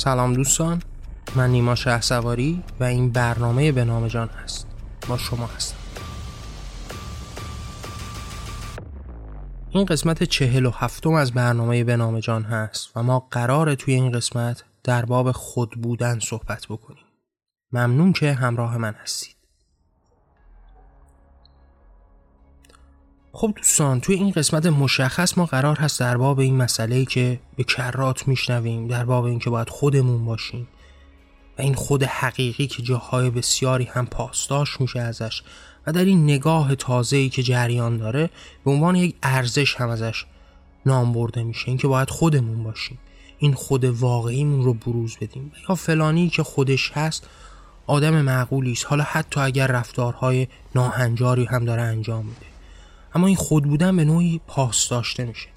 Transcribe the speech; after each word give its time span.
سلام 0.00 0.32
دوستان. 0.32 0.82
من 1.36 1.50
نیما 1.50 1.74
شه 1.74 2.18
و 2.80 2.84
این 2.84 3.10
برنامه 3.10 3.72
به 3.72 3.84
نام 3.84 4.08
جان 4.08 4.28
هست. 4.28 4.66
با 5.08 5.16
شما 5.16 5.46
هستم. 5.46 5.76
این 9.70 9.84
قسمت 9.84 10.22
چهل 10.22 10.66
و 10.66 10.70
هفتم 10.70 11.12
از 11.12 11.32
برنامه 11.32 11.84
به 11.84 11.96
نام 11.96 12.20
جان 12.20 12.42
هست 12.42 12.96
و 12.96 13.02
ما 13.02 13.28
قرار 13.30 13.74
توی 13.74 13.94
این 13.94 14.12
قسمت 14.12 14.64
در 14.84 15.04
باب 15.04 15.32
خود 15.32 15.70
بودن 15.70 16.18
صحبت 16.18 16.66
بکنیم. 16.66 17.04
ممنون 17.72 18.12
که 18.12 18.32
همراه 18.32 18.76
من 18.76 18.94
هستید. 18.94 19.39
خب 23.32 23.52
دوستان 23.56 24.00
توی 24.00 24.14
این 24.14 24.30
قسمت 24.30 24.66
مشخص 24.66 25.38
ما 25.38 25.46
قرار 25.46 25.76
هست 25.76 26.00
در 26.00 26.16
باب 26.16 26.38
این 26.38 26.56
مسئله 26.56 27.04
که 27.04 27.40
به 27.56 27.64
کرات 27.64 28.28
میشنویم 28.28 28.88
در 28.88 29.04
باب 29.04 29.24
این 29.24 29.38
که 29.38 29.50
باید 29.50 29.68
خودمون 29.68 30.24
باشیم 30.24 30.68
و 31.58 31.62
این 31.62 31.74
خود 31.74 32.02
حقیقی 32.02 32.66
که 32.66 32.82
جاهای 32.82 33.30
بسیاری 33.30 33.84
هم 33.84 34.06
پاسداش 34.06 34.80
میشه 34.80 35.00
ازش 35.00 35.42
و 35.86 35.92
در 35.92 36.04
این 36.04 36.24
نگاه 36.24 36.74
تازه‌ای 36.74 37.28
که 37.28 37.42
جریان 37.42 37.96
داره 37.96 38.30
به 38.64 38.70
عنوان 38.70 38.96
یک 38.96 39.16
ارزش 39.22 39.74
هم 39.76 39.88
ازش 39.88 40.24
نام 40.86 41.12
برده 41.12 41.42
میشه 41.42 41.68
اینکه 41.68 41.88
باید 41.88 42.10
خودمون 42.10 42.64
باشیم 42.64 42.98
این 43.38 43.52
خود 43.52 43.84
واقعیمون 43.84 44.64
رو 44.64 44.74
بروز 44.74 45.16
بدیم. 45.20 45.52
یا 45.68 45.74
فلانی 45.74 46.28
که 46.28 46.42
خودش 46.42 46.92
هست 46.94 47.28
آدم 47.86 48.20
معقولی 48.20 48.72
است 48.72 48.86
حالا 48.86 49.04
حتی 49.04 49.40
اگر 49.40 49.66
رفتارهای 49.66 50.46
ناهنجاری 50.74 51.44
هم 51.44 51.64
داره 51.64 51.82
انجام 51.82 52.26
میده. 52.26 52.49
اما 53.14 53.26
این 53.26 53.36
خود 53.36 53.64
بودن 53.64 53.96
به 53.96 54.04
نوعی 54.04 54.40
پاس 54.46 54.88
داشته 54.88 55.24
میشه. 55.24 55.48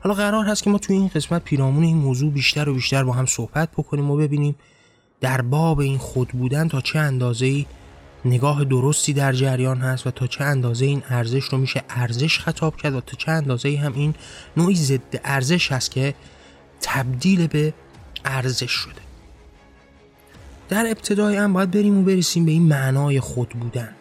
حالا 0.00 0.14
قرار 0.14 0.44
هست 0.44 0.62
که 0.62 0.70
ما 0.70 0.78
توی 0.78 0.96
این 0.96 1.08
قسمت 1.08 1.44
پیرامون 1.44 1.84
این 1.84 1.96
موضوع 1.96 2.32
بیشتر 2.32 2.68
و 2.68 2.74
بیشتر 2.74 3.04
با 3.04 3.12
هم 3.12 3.26
صحبت 3.26 3.70
بکنیم 3.72 4.10
و 4.10 4.16
ببینیم 4.16 4.56
در 5.20 5.40
باب 5.40 5.80
این 5.80 5.98
خود 5.98 6.28
بودن 6.28 6.68
تا 6.68 6.80
چه 6.80 6.98
اندازه 6.98 7.46
ای 7.46 7.66
نگاه 8.24 8.64
درستی 8.64 9.12
در 9.12 9.32
جریان 9.32 9.78
هست 9.78 10.06
و 10.06 10.10
تا 10.10 10.26
چه 10.26 10.44
اندازه 10.44 10.86
این 10.86 11.02
ارزش 11.08 11.44
رو 11.44 11.58
میشه 11.58 11.82
ارزش 11.88 12.38
خطاب 12.38 12.76
کرد 12.76 12.94
و 12.94 13.00
تا 13.00 13.16
چه 13.16 13.30
اندازه 13.30 13.76
هم 13.76 13.92
این 13.94 14.14
نوعی 14.56 14.74
ضد 14.74 15.20
ارزش 15.24 15.72
هست 15.72 15.90
که 15.90 16.14
تبدیل 16.80 17.46
به 17.46 17.74
ارزش 18.24 18.70
شده. 18.70 19.00
در 20.68 20.86
ابتدای 20.86 21.36
هم 21.36 21.52
باید 21.52 21.70
بریم 21.70 21.98
و 21.98 22.02
برسیم 22.02 22.44
به 22.44 22.52
این 22.52 22.62
معنای 22.62 23.20
خود 23.20 23.48
بودن. 23.48 23.94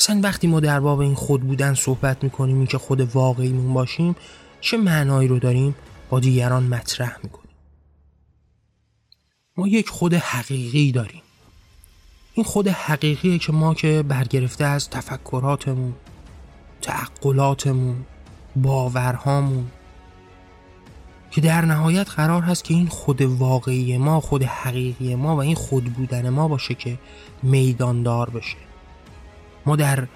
اصلا 0.00 0.20
وقتی 0.22 0.46
ما 0.46 0.60
در 0.60 0.80
باب 0.80 1.00
این 1.00 1.14
خود 1.14 1.40
بودن 1.40 1.74
صحبت 1.74 2.24
می‌کنیم 2.24 2.56
این 2.56 2.66
که 2.66 2.78
خود 2.78 3.00
واقعیمون 3.00 3.74
باشیم 3.74 4.16
چه 4.60 4.76
معنایی 4.76 5.28
رو 5.28 5.38
داریم؟ 5.38 5.74
با 6.10 6.20
دیگران 6.20 6.62
مطرح 6.62 7.16
می‌کنیم. 7.22 7.54
ما 9.56 9.68
یک 9.68 9.88
خود 9.88 10.14
حقیقی 10.14 10.92
داریم. 10.92 11.22
این 12.34 12.44
خود 12.44 12.68
حقیقیه 12.68 13.38
که 13.38 13.52
ما 13.52 13.74
که 13.74 14.04
برگرفته 14.08 14.64
از 14.64 14.90
تفکراتمون 14.90 15.94
تعقلاتمون 16.82 17.96
باورهامون 18.56 19.66
که 21.30 21.40
در 21.40 21.64
نهایت 21.64 22.10
قرار 22.10 22.42
هست 22.42 22.64
که 22.64 22.74
این 22.74 22.86
خود 22.86 23.22
واقعی 23.22 23.98
ما 23.98 24.20
خود 24.20 24.42
حقیقی 24.42 25.14
ما 25.14 25.36
و 25.36 25.40
این 25.40 25.54
خود 25.54 25.84
بودن 25.84 26.28
ما 26.28 26.48
باشه 26.48 26.74
که 26.74 26.98
میداندار 27.42 28.30
بشه. 28.30 28.69
ما 29.66 29.76
در 29.76 30.06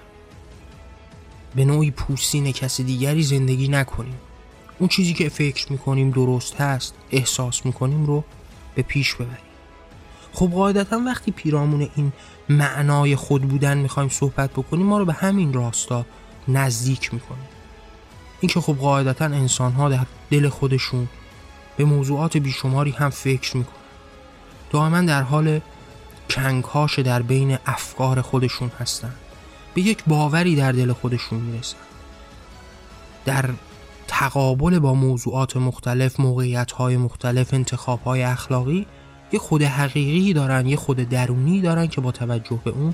به 1.55 1.65
نوعی 1.65 1.91
پوستین 1.91 2.51
کسی 2.51 2.83
دیگری 2.83 3.23
زندگی 3.23 3.67
نکنیم. 3.67 4.15
اون 4.79 4.89
چیزی 4.89 5.13
که 5.13 5.29
فکر 5.29 5.71
می‌کنیم 5.71 6.11
درست 6.11 6.61
هست 6.61 6.93
احساس 7.11 7.65
می‌کنیم 7.65 8.05
رو 8.05 8.23
به 8.75 8.81
پیش 8.81 9.15
ببریم. 9.15 9.37
خب 10.33 10.51
قاعدتا 10.51 11.01
وقتی 11.05 11.31
پیرامون 11.31 11.89
این 11.95 12.11
معنای 12.49 13.15
خود 13.15 13.41
بودن 13.41 13.77
می‌خوایم 13.77 14.09
صحبت 14.09 14.51
بکنیم 14.51 14.85
ما 14.85 14.97
رو 14.97 15.05
به 15.05 15.13
همین 15.13 15.53
راستا 15.53 16.05
نزدیک 16.47 17.13
می‌کنیم 17.13 17.47
اینکه 18.39 18.61
خب 18.61 18.73
قاعدتا 18.73 19.25
انسان 19.25 19.71
ها 19.71 19.89
در 19.89 20.05
دل 20.31 20.49
خودشون 20.49 21.07
به 21.77 21.85
موضوعات 21.85 22.37
بیشماری 22.37 22.91
هم 22.91 23.09
فکر 23.09 23.57
می‌کنن. 23.57 23.75
دائما 24.71 25.01
در 25.01 25.21
حال 25.21 25.61
کنگهاش 26.29 26.99
در 26.99 27.21
بین 27.21 27.57
افکار 27.65 28.21
خودشون 28.21 28.71
هستن. 28.79 29.13
به 29.75 29.81
یک 29.81 30.03
باوری 30.07 30.55
در 30.55 30.71
دل 30.71 30.93
خودشون 30.93 31.39
می‌رسن. 31.39 31.77
در 33.25 33.49
تقابل 34.07 34.79
با 34.79 34.93
موضوعات 34.93 35.57
مختلف 35.57 36.19
موقعیت 36.19 36.71
های 36.71 36.97
مختلف 36.97 37.53
انتخاب 37.53 38.03
های 38.03 38.23
اخلاقی 38.23 38.87
یه 39.31 39.39
خود 39.39 39.61
حقیقی 39.61 40.33
دارن 40.33 40.67
یه 40.67 40.75
خود 40.75 40.97
درونی 40.97 41.61
دارن 41.61 41.87
که 41.87 42.01
با 42.01 42.11
توجه 42.11 42.59
به 42.63 42.71
اون 42.71 42.93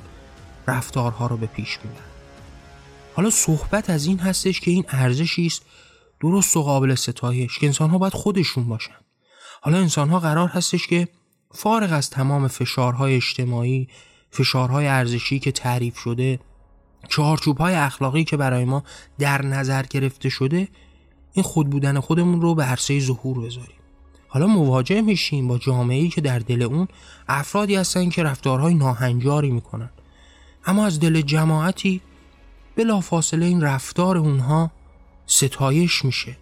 رفتارها 0.68 1.28
رو 1.28 1.38
به 1.38 1.47
پیش 1.47 1.80
می‌برن. 1.84 2.06
حالا 3.16 3.30
صحبت 3.30 3.90
از 3.90 4.06
این 4.06 4.20
هستش 4.20 4.59
که 4.59 4.72
این 4.72 4.86
ارزشی 4.90 5.46
است 5.46 5.62
درست 6.22 6.58
و 6.58 6.64
قابل 6.64 6.96
ستایش 6.96 7.59
که 7.59 7.66
انسان 7.68 7.90
ها 7.90 7.97
باید 7.97 8.14
خودشون 8.14 8.64
باشن. 8.68 8.96
حالا 9.62 9.78
انسان 9.78 10.09
ها 10.09 10.20
قرار 10.20 10.47
هستش 10.47 10.88
که 10.88 11.08
فارغ 11.53 11.94
از 11.94 12.09
تمام 12.09 12.47
فشارهای 12.47 13.16
اجتماعی 13.16 13.88
فشارهای 14.31 14.88
ارزشی 14.88 15.40
که 15.40 15.52
تعریف 15.52 15.97
شده 15.97 16.40
چهارچوب 17.09 17.57
های 17.57 17.75
اخلاقی 17.75 18.23
که 18.23 18.38
برای 18.38 18.66
ما 18.66 18.84
در 19.19 19.45
نظر 19.45 19.84
گرفته 19.84 20.29
شده 20.29 20.67
این 21.34 21.44
خود 21.44 21.69
بودن 21.69 22.00
خودمون 22.00 22.41
رو 22.41 22.56
به 22.56 22.63
عرصه 22.63 23.00
ظهور 23.00 23.45
بذاریم. 23.45 23.75
حالا 24.28 24.47
مواجه 24.47 25.01
میشیم 25.01 25.47
با 25.47 25.57
جامعه‌ای 25.57 26.09
که 26.09 26.22
در 26.22 26.40
دل 26.40 26.61
اون 26.61 26.88
افرادی 27.28 27.75
هستن 27.75 28.09
که 28.09 28.23
رفتارهای 28.23 28.73
ناهنجاری 28.73 29.51
می‌کنن. 29.51 29.90
اما 30.66 30.85
از 30.85 31.00
دل 31.00 31.22
جماعتی 31.22 32.01
بلافاصله 32.75 33.45
این 33.45 33.61
رفتار 33.61 34.17
اونها 34.17 34.72
ستایش 35.25 36.06
میشه. 36.06 36.38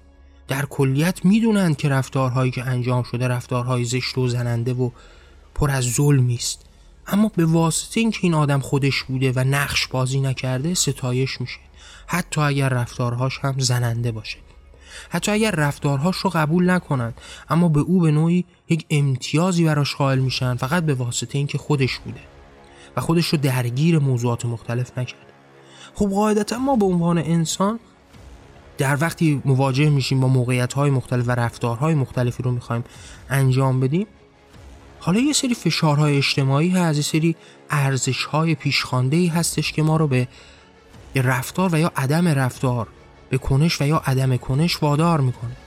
در 0.47 0.65
کلیت 0.65 1.25
می‌دونند 1.25 1.77
که 1.77 1.89
رفتارهایی 1.89 2.51
که 2.51 2.63
انجام 2.63 3.03
شده 3.03 3.27
رفتارهای 3.27 3.85
زشت 3.85 4.17
و 4.17 4.27
زننده 4.27 4.73
و 4.73 4.89
پر 5.55 5.71
از 5.71 5.83
ظلمی 5.83 6.35
است. 6.35 6.68
اما 7.11 7.31
به 7.35 7.45
واسطه 7.45 7.99
اینکه 7.99 8.19
این 8.21 8.33
آدم 8.33 8.59
خودش 8.59 9.03
بوده 9.03 9.31
و 9.35 9.39
نقش 9.39 9.87
بازی 9.87 10.19
نکرده 10.19 10.73
ستایش 10.73 11.41
میشه. 11.41 11.59
حتی 12.07 12.41
اگر 12.41 12.69
رفتارهاش 12.69 13.39
هم 13.41 13.59
زننده 13.59 14.11
باشه. 14.11 14.37
حتی 15.09 15.31
اگر 15.31 15.51
رفتارهاش 15.51 16.15
رو 16.15 16.29
قبول 16.29 16.69
نکنند 16.69 17.13
اما 17.49 17.69
به 17.69 17.79
او 17.79 17.99
به 17.99 18.11
نوعی 18.11 18.45
یک 18.69 18.85
امتیازی 18.89 19.63
براش 19.63 19.95
قائل 19.95 20.19
میشن 20.19 20.55
فقط 20.55 20.83
به 20.83 20.93
واسطه 20.93 21.37
اینکه 21.37 21.57
خودش 21.57 21.99
بوده 21.99 22.21
و 22.97 23.01
خودش 23.01 23.27
رو 23.27 23.37
درگیر 23.37 23.99
موضوعات 23.99 24.45
مختلف 24.45 24.97
نکرده. 24.97 25.33
خب 25.95 26.05
قاعدتا 26.05 26.57
ما 26.57 26.75
به 26.75 26.85
عنوان 26.85 27.17
انسان 27.17 27.79
در 28.77 28.97
وقتی 29.01 29.41
مواجه 29.45 29.89
میشیم 29.89 30.19
با 30.19 30.27
موقعیت 30.27 30.73
های 30.73 30.89
مختلف 30.89 31.27
و 31.27 31.31
رفتارهای 31.31 31.93
مختلفی 31.93 32.43
رو 32.43 32.51
می‌خوایم 32.51 32.83
انجام 33.29 33.79
بدیم 33.79 34.07
حالا 34.99 35.19
یه 35.19 35.33
سری 35.33 35.53
فشارهای 35.53 36.17
اجتماعی 36.17 36.69
هست 36.69 36.97
یه 36.97 37.03
سری 37.03 37.35
ارزشهای 37.69 38.55
پیشخانده 38.55 39.29
هستش 39.29 39.71
که 39.71 39.83
ما 39.83 39.97
رو 39.97 40.07
به 40.07 40.27
رفتار 41.15 41.69
و 41.73 41.79
یا 41.79 41.91
عدم 41.95 42.27
رفتار 42.27 42.87
به 43.29 43.37
کنش 43.37 43.81
و 43.81 43.85
یا 43.85 44.01
عدم 44.05 44.37
کنش 44.37 44.83
وادار 44.83 45.21
می‌کنه. 45.21 45.57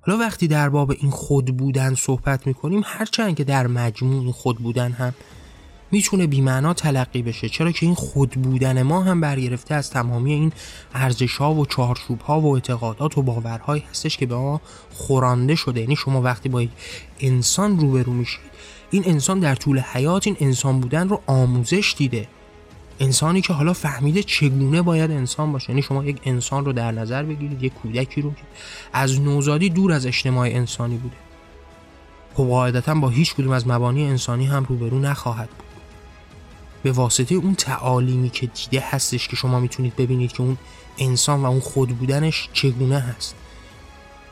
حالا 0.00 0.18
وقتی 0.18 0.48
در 0.48 0.68
باب 0.68 0.90
این 0.90 1.10
خود 1.10 1.56
بودن 1.56 1.94
صحبت 1.94 2.46
می‌کنیم 2.46 2.82
هرچند 2.84 3.36
که 3.36 3.44
در 3.44 3.66
مجموع 3.66 4.32
خود 4.32 4.58
بودن 4.58 4.92
هم 4.92 5.14
می‌تونه 5.90 6.26
بیمعنا 6.26 6.74
تلقی 6.74 7.22
بشه. 7.22 7.48
چرا 7.48 7.72
که 7.72 7.86
این 7.86 7.94
خود 7.94 8.30
بودن 8.30 8.82
ما 8.82 9.02
هم 9.02 9.20
برگرفته 9.20 9.74
از 9.74 9.90
تمامی 9.90 10.32
این 10.32 10.52
ارزش 10.94 11.36
ها 11.36 11.54
و 11.54 11.66
چارچوب 11.66 12.20
ها 12.20 12.40
و 12.40 12.54
اعتقادات 12.54 13.18
و 13.18 13.22
باورهایی 13.22 13.84
هستش 13.90 14.16
که 14.16 14.26
به 14.26 14.34
ما 14.34 14.60
خورانده 14.92 15.54
شده. 15.54 15.80
یعنی 15.80 15.96
شما 15.96 16.22
وقتی 16.22 16.48
با 16.48 16.64
انسان 17.20 17.80
روبرو 17.80 18.12
میشید 18.12 18.40
این 18.90 19.02
انسان 19.06 19.40
در 19.40 19.54
طول 19.54 19.78
حیات 19.78 20.26
این 20.26 20.36
انسان 20.40 20.80
بودن 20.80 21.08
رو 21.08 21.20
آموزش 21.26 21.94
دیده. 21.98 22.28
انسانی 23.00 23.40
که 23.40 23.52
حالا 23.52 23.72
فهمیده 23.72 24.22
چگونه 24.22 24.82
باید 24.82 25.10
انسان 25.10 25.52
باشه. 25.52 25.70
یعنی 25.70 25.82
شما 25.82 26.04
یک 26.04 26.20
انسان 26.24 26.64
رو 26.64 26.72
در 26.72 26.92
نظر 26.92 27.22
بگیرید 27.22 27.62
یک 27.62 27.74
کودکی 27.74 28.22
رو 28.22 28.30
که 28.30 28.42
از 28.92 29.20
نوزادی 29.20 29.68
دور 29.68 29.92
از 29.92 30.06
اجتماع 30.06 30.48
انسانی 30.48 30.96
بوده. 30.96 31.16
خب 32.34 32.44
قاعدتا 32.44 32.94
با 32.94 33.08
هیچ 33.08 33.34
کدوم 33.34 33.52
از 33.52 33.68
مبانی 33.68 34.04
انسانی 34.04 34.46
هم 34.46 34.64
روبرو 34.64 34.98
نخواهد 34.98 35.48
بود. 35.48 35.65
به 36.82 36.92
واسطه 36.92 37.34
اون 37.34 37.54
تعالیمی 37.54 38.30
که 38.30 38.46
دیده 38.46 38.84
هستش 38.90 39.28
که 39.28 39.36
شما 39.36 39.60
می‌تونید 39.60 39.96
ببینید 39.96 40.32
که 40.32 40.40
اون 40.40 40.56
انسان 40.98 41.42
و 41.42 41.46
اون 41.46 41.60
خود 41.60 41.88
بودنش 41.88 42.48
چگونه 42.52 42.98
هست. 42.98 43.34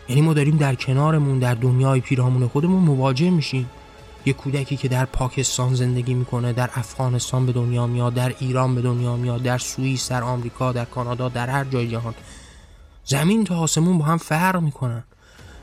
یعنی 0.08 0.23
ما 0.23 0.35
داریم 0.35 0.56
در 0.56 0.75
کنارمون 0.75 1.38
در 1.38 1.55
دنیای 1.55 2.00
پیرامون 2.00 2.49
خودمون 2.49 2.82
مواجه 2.82 3.31
میشیم. 3.31 3.70
یه 4.26 4.32
کودکی 4.32 4.76
که 4.76 4.88
در 4.88 5.05
پاکستان 5.05 5.75
زندگی 5.75 6.14
می‌کنه 6.14 6.52
در 6.52 6.70
افغانستان 6.75 7.46
به 7.46 7.52
دنیا 7.52 7.87
میاد 7.87 8.14
در 8.14 8.35
ایران 8.38 8.75
به 8.75 8.82
دنیا 8.82 9.17
میاد 9.17 9.43
در 9.43 9.58
سوئیس 9.58 10.11
در 10.11 10.23
آمریکا 10.23 10.73
در 10.73 10.85
کانادا 10.85 11.29
در 11.29 11.50
هر 11.50 11.64
جای 11.64 11.88
جهان. 11.88 12.14
زمین 13.05 13.44
تا 13.44 13.58
آسمون 13.58 13.99
با 13.99 14.05
هم 14.05 14.19
فرق 14.19 14.61
می‌کنن. 14.61 15.05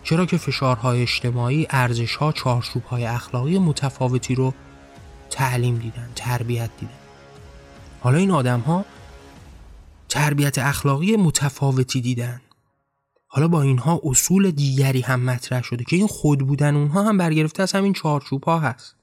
چرا 0.03 0.25
که 0.25 0.37
فشارهای 0.37 1.01
اجتماعی 1.01 1.67
ارزشها 1.69 2.31
چارچوبهای 2.31 3.05
اخلاقی 3.05 3.59
متفاوتی 3.59 4.35
رو 4.35 4.53
تعلیم 5.31 5.77
دیدن 5.77 6.09
تربیت 6.15 6.69
دیدن. 6.79 6.91
حالا 7.99 8.17
این 8.17 8.31
آدم 8.31 8.59
ها 8.59 8.85
تربیت 10.09 10.57
اخلاقی 10.57 11.15
متفاوتی 11.15 12.01
دیدن. 12.01 12.41
حالا 13.27 13.47
با 13.47 13.61
اینها 13.61 14.01
اصول 14.03 14.51
دیگری 14.51 15.01
هم 15.01 15.23
مطرح 15.23 15.63
شده 15.63 15.83
که 15.83 15.95
این 15.95 16.07
خود 16.07 16.39
بودن 16.39 16.75
اونها 16.75 17.03
هم 17.03 17.17
برگرفته 17.17 17.63
از 17.63 17.71
همین 17.71 17.93
چارچوب 17.93 18.43
ها 18.43 18.59
هست. 18.59 18.95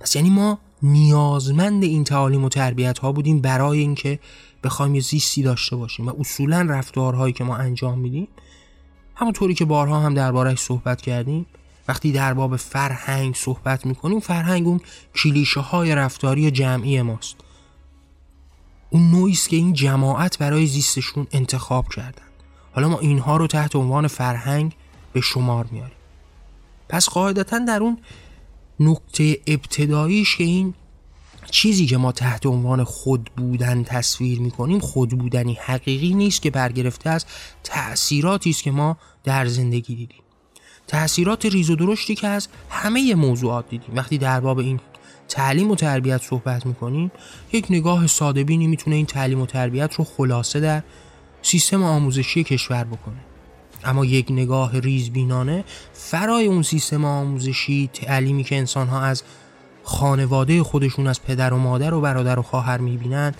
پس 0.00 0.16
یعنی 0.16 0.30
ما 0.30 0.58
نیازمند 0.82 1.82
این 1.82 2.04
تعالیم 2.04 2.44
و 2.44 2.48
تربیت 2.48 2.98
ها 2.98 3.12
بودیم 3.12 3.40
برای 3.40 3.78
اینکه 3.78 4.20
بخوایم 4.64 4.94
یه 4.94 5.00
زیستی 5.00 5.42
داشته 5.42 5.76
باشیم 5.76 6.08
و 6.08 6.12
اصولا 6.20 6.66
رفتارهایی 6.70 7.32
که 7.32 7.44
ما 7.44 7.56
انجام 7.56 7.98
میدیم. 7.98 8.28
همونطوری 9.14 9.54
که 9.54 9.64
بارها 9.64 10.00
هم 10.00 10.14
دربارهش 10.14 10.58
صحبت 10.58 11.00
کردیم 11.00 11.46
وقتی 11.88 12.12
در 12.12 12.34
باب 12.34 12.56
فرهنگ 12.56 13.34
صحبت 13.34 13.86
می‌کنیم 13.86 14.20
فرهنگ 14.20 14.66
اون 14.66 14.80
کلیشه 15.14 15.60
های 15.60 15.94
رفتاری 15.94 16.50
جمعی 16.50 17.02
ماست. 17.02 17.36
اون 18.90 19.10
نوعی 19.10 19.34
که 19.34 19.56
این 19.56 19.72
جماعت 19.72 20.38
برای 20.38 20.66
زیستشون 20.66 21.26
انتخاب 21.32 21.88
کردن. 21.88 22.22
حالا 22.72 22.88
ما 22.88 22.98
اینها 22.98 23.36
رو 23.36 23.46
تحت 23.46 23.76
عنوان 23.76 24.06
فرهنگ 24.06 24.72
به 25.12 25.20
شمار 25.20 25.66
میاریم 25.70 25.96
پس 26.88 27.08
قاعدتا 27.08 27.58
در 27.58 27.80
اون 27.80 27.98
نکته 28.80 29.38
ابتداییش 29.46 30.36
که 30.36 30.44
این 30.44 30.74
چیزی 31.50 31.86
که 31.86 31.96
ما 31.96 32.12
تحت 32.12 32.46
عنوان 32.46 32.84
خود 32.84 33.30
بودن 33.36 33.84
تصویر 33.84 34.40
می‌کنیم 34.40 34.78
خود 34.78 35.10
بودنی 35.10 35.58
حقیقی 35.62 36.14
نیست 36.14 36.42
که 36.42 36.50
برگرفته 36.50 37.10
از 37.10 37.26
تأثیراتی 37.64 38.50
است 38.50 38.62
که 38.62 38.70
ما 38.70 38.96
در 39.24 39.46
زندگی 39.46 39.94
دیدیم. 39.94 40.22
تأثیرات 40.90 41.46
ریز 41.46 41.70
و 41.70 41.76
درشتی 41.76 42.14
که 42.14 42.28
از 42.28 42.48
همه 42.70 43.14
موضوعات 43.14 43.68
دیدیم. 43.68 43.96
وقتی 43.96 44.18
در 44.18 44.40
باب 44.40 44.58
این 44.58 44.80
تعلیم 45.28 45.70
و 45.70 45.74
تربیت 45.74 46.22
صحبت 46.22 46.66
می‌کنیم 46.66 47.12
یک 47.52 47.66
نگاه 47.70 48.06
ساده 48.06 48.44
بینی 48.44 48.66
می‌تونه 48.66 48.96
این 48.96 49.06
تعلیم 49.06 49.40
و 49.40 49.46
تربیت 49.46 49.94
رو 49.94 50.04
خلاصه 50.04 50.60
در 50.60 50.82
سیستم 51.42 51.82
آموزشی 51.82 52.44
کشور 52.44 52.84
بکنه. 52.84 53.16
اما 53.84 54.04
یک 54.04 54.26
نگاه 54.30 54.78
ریزبینانه 54.78 55.64
فرای 55.92 56.46
اون 56.46 56.62
سیستم 56.62 57.04
آموزشی 57.04 57.90
تعلیمی 57.92 58.44
که 58.44 58.56
انسان 58.56 58.86
ها 58.86 59.00
از 59.00 59.22
خانواده 59.82 60.62
خودشون 60.62 61.06
از 61.06 61.22
پدر 61.22 61.52
و 61.52 61.58
مادر 61.58 61.94
و 61.94 62.00
برادر 62.00 62.38
و 62.38 62.42
خواهر 62.42 62.78
می‌بینن 62.78 63.34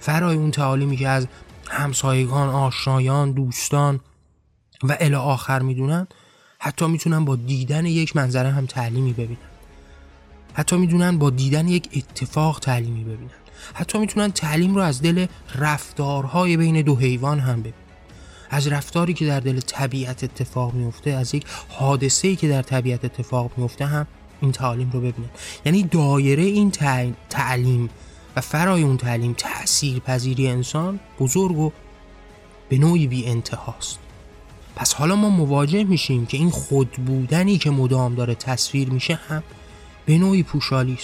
فرای 0.00 0.36
اون 0.36 0.50
تعالیمی 0.50 0.96
که 0.96 1.08
از 1.08 1.26
همسایگان، 1.68 2.48
آشنایان، 2.48 3.32
دوستان 3.32 4.00
و 4.82 4.96
الی 5.00 5.14
آخر 5.14 5.62
می‌دونن 5.62 6.06
حتی 6.58 6.86
می‌تونن 6.86 7.24
با 7.24 7.36
دیدن 7.36 7.86
یک 7.86 8.16
منظره 8.16 8.50
هم 8.50 8.66
تعلیمی 8.66 9.12
ببینن 9.12 9.36
حتی 10.54 10.76
می‌دونن 10.76 11.18
با 11.18 11.30
دیدن 11.30 11.68
یک 11.68 11.88
اتفاق 11.96 12.58
تعلیمی 12.58 13.04
ببینن. 13.04 13.30
حتی 13.74 13.98
می‌تونن 13.98 14.32
تعلیم 14.32 14.74
رو 14.74 14.80
از 14.80 15.02
دل 15.02 15.26
رفتارهای 15.54 16.56
بین 16.56 16.82
دو 16.82 16.96
حیوان 16.96 17.40
هم 17.40 17.60
ببینن. 17.60 17.76
از 18.50 18.66
رفتاری 18.66 19.14
که 19.14 19.26
در 19.26 19.40
دل 19.40 19.60
طبیعت 19.60 20.24
اتفاق 20.24 20.74
میفته 20.74 21.10
از 21.10 21.34
یک 21.34 21.44
حادثه‌ای 21.68 22.36
که 22.36 22.48
در 22.48 22.62
طبیعت 22.62 23.04
اتفاق 23.04 23.50
میفته 23.56 23.86
هم 23.86 24.06
این 24.40 24.52
تعلیم 24.52 24.90
رو 24.90 25.00
ببینن. 25.00 25.30
یعنی 25.64 25.82
دایره 25.82 26.42
این 26.42 26.70
تعلیم 27.30 27.90
و 28.36 28.40
فرای 28.40 28.82
اون 28.82 28.96
تعلیم 28.96 29.32
تأثیر 29.32 29.98
پذیری 29.98 30.48
انسان 30.48 31.00
بزرگ 31.20 31.58
و 31.58 31.72
به 32.68 32.78
نوعی 32.78 33.06
بی 33.06 33.26
انتهاست 33.26 33.98
پس 34.76 34.94
حالا 34.94 35.16
ما 35.16 35.30
مواجه 35.30 35.84
میشیم 35.84 36.26
که 36.26 36.36
این 36.36 36.50
خود 36.50 36.90
بودنی 36.92 37.58
که 37.58 37.70
مدام 37.70 38.14
داره 38.14 38.34
تصویر 38.34 38.90
میشه 38.90 39.14
هم 39.28 39.42
به 40.06 40.18
نوعی 40.18 40.42
پوشالی 40.42 40.98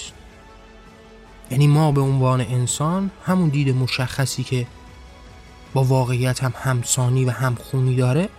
یعنی 1.51 1.67
ما 1.67 1.91
به 1.91 2.01
عنوان 2.01 2.41
انسان 2.41 3.11
همون 3.25 3.49
دید 3.49 3.75
مشخصی 3.75 4.43
که 4.43 4.67
با 5.73 5.83
واقعیت 5.83 6.43
هم 6.43 6.53
همسانی 6.57 7.25
و 7.25 7.31
همخونی 7.31 7.95
داره 7.95 8.29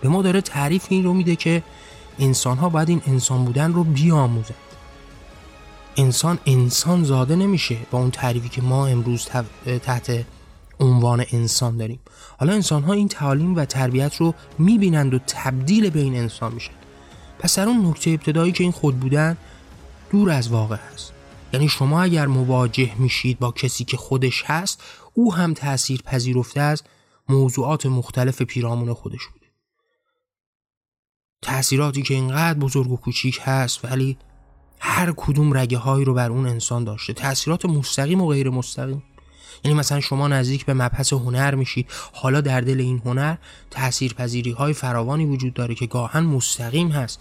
به 0.00 0.08
ما 0.08 0.22
داره 0.22 0.40
تعریف 0.40 0.86
این 0.88 1.04
رو 1.04 1.12
میده 1.14 1.36
که 1.36 1.62
انسان 2.18 2.56
ها 2.56 2.68
باید 2.68 2.88
این 2.88 3.02
انسان 3.06 3.44
بودن 3.44 3.72
رو 3.72 3.84
بیاموزند. 3.84 4.54
انسان 5.96 6.38
انسان 6.46 7.04
زاده 7.04 7.36
نمیشه 7.36 7.76
با 7.90 7.98
اون 7.98 8.10
تعریفی 8.10 8.48
که 8.48 8.62
ما 8.62 8.86
امروز 8.86 9.28
تحت 9.82 10.24
عنوان 10.88 11.24
انسان 11.32 11.76
داریم. 11.76 12.00
حالا 12.38 12.52
انسان 12.52 12.82
ها 12.82 12.92
این 12.92 13.08
تعالیم 13.08 13.56
و 13.56 13.64
تربیت 13.64 14.16
رو 14.16 14.34
می‌بینند 14.58 15.14
و 15.14 15.18
تبدیل 15.18 15.90
به 15.90 16.00
این 16.00 16.16
انسان 16.16 16.54
میشن. 16.54 16.72
پس 17.38 17.58
در 17.58 17.66
اون 17.66 17.86
نکته 17.86 18.10
ابتدایی 18.10 18.52
که 18.52 18.64
این 18.64 18.72
خود 18.72 19.00
بودن 19.00 19.36
دور 20.10 20.30
از 20.30 20.48
واقع 20.48 20.76
هست 20.92 21.12
یعنی 21.52 21.68
شما 21.68 22.02
اگر 22.02 22.26
مواجه 22.26 22.94
میشید 22.98 23.38
با 23.38 23.52
کسی 23.52 23.84
که 23.84 23.96
خودش 23.96 24.42
هست 24.46 24.82
او 25.14 25.34
هم 25.34 25.54
تأثیر 25.54 26.02
پذیرفته 26.02 26.60
از 26.60 26.82
موضوعات 27.28 27.86
مختلف 27.86 28.42
پیرامون 28.42 28.92
خودش 28.92 29.26
بوده 29.32 29.46
تأثیراتی 31.42 32.02
که 32.02 32.14
اینقدر 32.14 32.58
بزرگ 32.58 32.90
و 32.90 32.96
کوچیک 32.96 33.40
هست 33.42 33.84
ولی 33.84 34.18
هر 34.80 35.12
کدوم 35.16 35.56
رگه 35.56 35.78
هایی 35.78 36.04
رو 36.04 36.14
بر 36.14 36.30
اون 36.30 36.46
انسان 36.46 36.84
داشته. 36.84 37.12
تأثیرات 37.12 37.66
مستقیم 37.66 38.20
و 38.20 38.26
غیر 38.26 38.50
مستقیم. 38.50 39.02
یعنی 39.64 39.78
مثلا 39.78 40.00
شما 40.00 40.28
نزدیک 40.28 40.66
به 40.66 40.74
مبحث 40.74 41.12
هنر 41.12 41.54
میشید 41.54 41.86
حالا 42.12 42.40
در 42.40 42.60
دل 42.60 42.80
این 42.80 43.02
هنر 43.04 43.36
تاثیرپذیری 43.70 44.50
های 44.50 44.72
فراوانی 44.72 45.24
وجود 45.24 45.54
داره 45.54 45.74
که 45.74 45.86
گاهن 45.86 46.22
مستقیم 46.22 46.88
هست. 46.88 47.20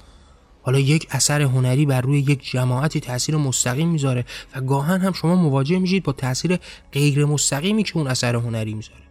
حالا 0.61 0.79
یک 0.79 1.07
اثر 1.11 1.41
هنری 1.41 1.85
بر 1.85 2.01
روی 2.01 2.19
یک 2.19 2.51
جماعتی 2.51 2.99
تاثیر 2.99 3.37
مستقیم 3.37 3.89
می‌ذاره 3.89 4.25
و 4.55 4.61
گاهن 4.61 5.01
هم 5.01 5.13
شما 5.13 5.35
مواجه 5.35 5.79
میشید 5.79 6.03
با 6.03 6.13
تاثیر 6.13 6.59
غیر 6.91 7.25
مستقیمی 7.25 7.83
که 7.83 7.97
اون 7.97 8.07
اثر 8.07 8.35
هنری 8.35 8.73
می‌ذاره. 8.73 9.01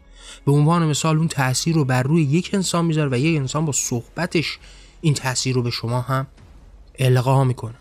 به 0.45 0.53
عنوان 0.53 0.87
مثال 0.87 1.17
اون 1.17 1.29
تاثیر 1.29 1.75
رو 1.75 1.85
بر 1.85 2.03
روی 2.03 2.23
یک 2.23 2.51
انسان 2.53 2.85
می‌ذاره 2.85 3.11
و 3.11 3.19
یک 3.19 3.41
انسان 3.41 3.65
با 3.65 3.73
صحبتش 3.73 4.59
این 5.01 5.15
تاثیر 5.15 5.55
رو 5.55 5.63
به 5.63 5.71
شما 5.71 6.01
هم 6.01 6.27
القا 6.99 7.45
می‌کنه. 7.45 7.75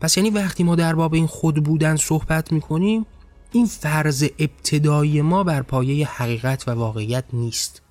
پس 0.00 0.16
یعنی 0.16 0.30
وقتی 0.30 0.64
ما 0.64 0.74
در 0.74 0.94
باب 0.94 1.14
این 1.14 1.26
خود 1.26 1.64
بودن 1.64 1.96
صحبت 1.96 2.52
می‌کنیم 2.52 3.06
این 3.52 3.66
فرض 3.66 4.24
ابتدایی 4.38 5.22
ما 5.22 5.44
بر 5.44 5.62
پایه 5.62 6.08
حقیقت 6.08 6.68
و 6.68 6.70
واقعیت 6.70 7.24
نیست. 7.32 7.82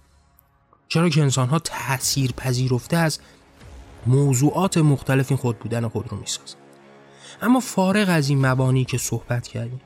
چرا 0.88 1.10
که 1.10 1.22
انسان 1.22 1.50
ها 1.50 1.60
تأثیر 1.60 2.32
پذیرفته 2.32 2.98
از 2.98 3.20
موضوعات 4.08 4.78
مختلف 4.78 5.32
این 5.32 5.38
خود 5.38 5.60
بودن 5.60 5.88
خود 5.88 6.08
رو 6.10 6.18
می‌سازن. 6.18 6.58
اما 7.42 7.60
فارغ 7.60 8.10
از 8.10 8.30
این 8.30 8.46
مبانی 8.46 8.86
که 8.86 8.98
صحبت 8.98 9.48
کردیم 9.48 9.82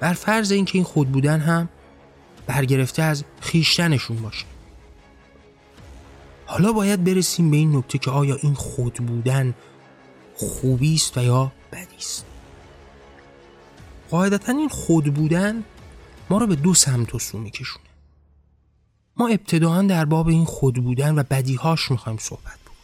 بر 0.00 0.12
فرض 0.12 0.52
اینکه 0.52 0.78
این 0.78 0.84
خود 0.84 1.12
بودن 1.12 1.40
هم 1.40 1.68
برگرفته 2.46 3.02
از 3.02 3.24
خیشتنشون 3.40 4.16
باشه. 4.16 4.46
حالا 6.46 6.72
باید 6.72 7.04
برسیم 7.04 7.50
به 7.50 7.56
این 7.56 7.76
نکته 7.76 7.98
که 7.98 8.10
آیا 8.10 8.36
این 8.42 8.54
خود 8.54 8.94
بودن 8.94 9.54
خوبی 10.34 10.94
است 10.94 11.18
و 11.18 11.22
یا 11.22 11.52
بدی 11.72 11.96
است؟ 11.96 12.26
قاعدتا 14.10 14.52
این 14.52 14.68
خود 14.68 15.14
بودن 15.14 15.64
ما 16.30 16.38
رو 16.38 16.46
به 16.46 16.56
دو 16.56 16.74
سمت 16.74 17.14
و 17.14 17.18
سو 17.18 17.38
میکشونه. 17.38 17.84
ما 19.16 19.28
ابتداعا 19.28 19.82
در 19.82 20.04
باب 20.04 20.28
این 20.28 20.44
خود 20.44 20.74
بودن 20.74 21.18
و 21.18 21.22
بدیهاش 21.22 21.90
می‌خوایم 21.90 22.18
صحبت 22.18 22.58
بکنیم. 22.64 22.76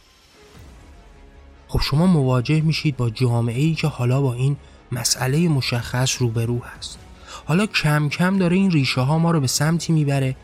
خب 1.67 1.79
شما 1.81 2.07
مواجه 2.07 2.61
میشید 2.61 2.97
با 2.97 3.09
جامعه 3.09 3.61
ای 3.61 3.75
که 3.75 3.87
حالا 3.87 4.21
با 4.21 4.33
این 4.33 4.57
مسئله 4.91 5.47
مشخص 5.47 6.21
روبرو 6.21 6.59
هست. 6.59 6.99
حالا 7.45 7.65
کم 7.65 8.09
کم 8.09 8.37
داره 8.37 8.55
این 8.55 8.71
ریشه 8.71 9.01
ها 9.01 9.17
ما 9.17 9.31
رو 9.31 9.39
به 9.39 9.47
سمتی 9.47 9.93
می‌بره 9.93 10.35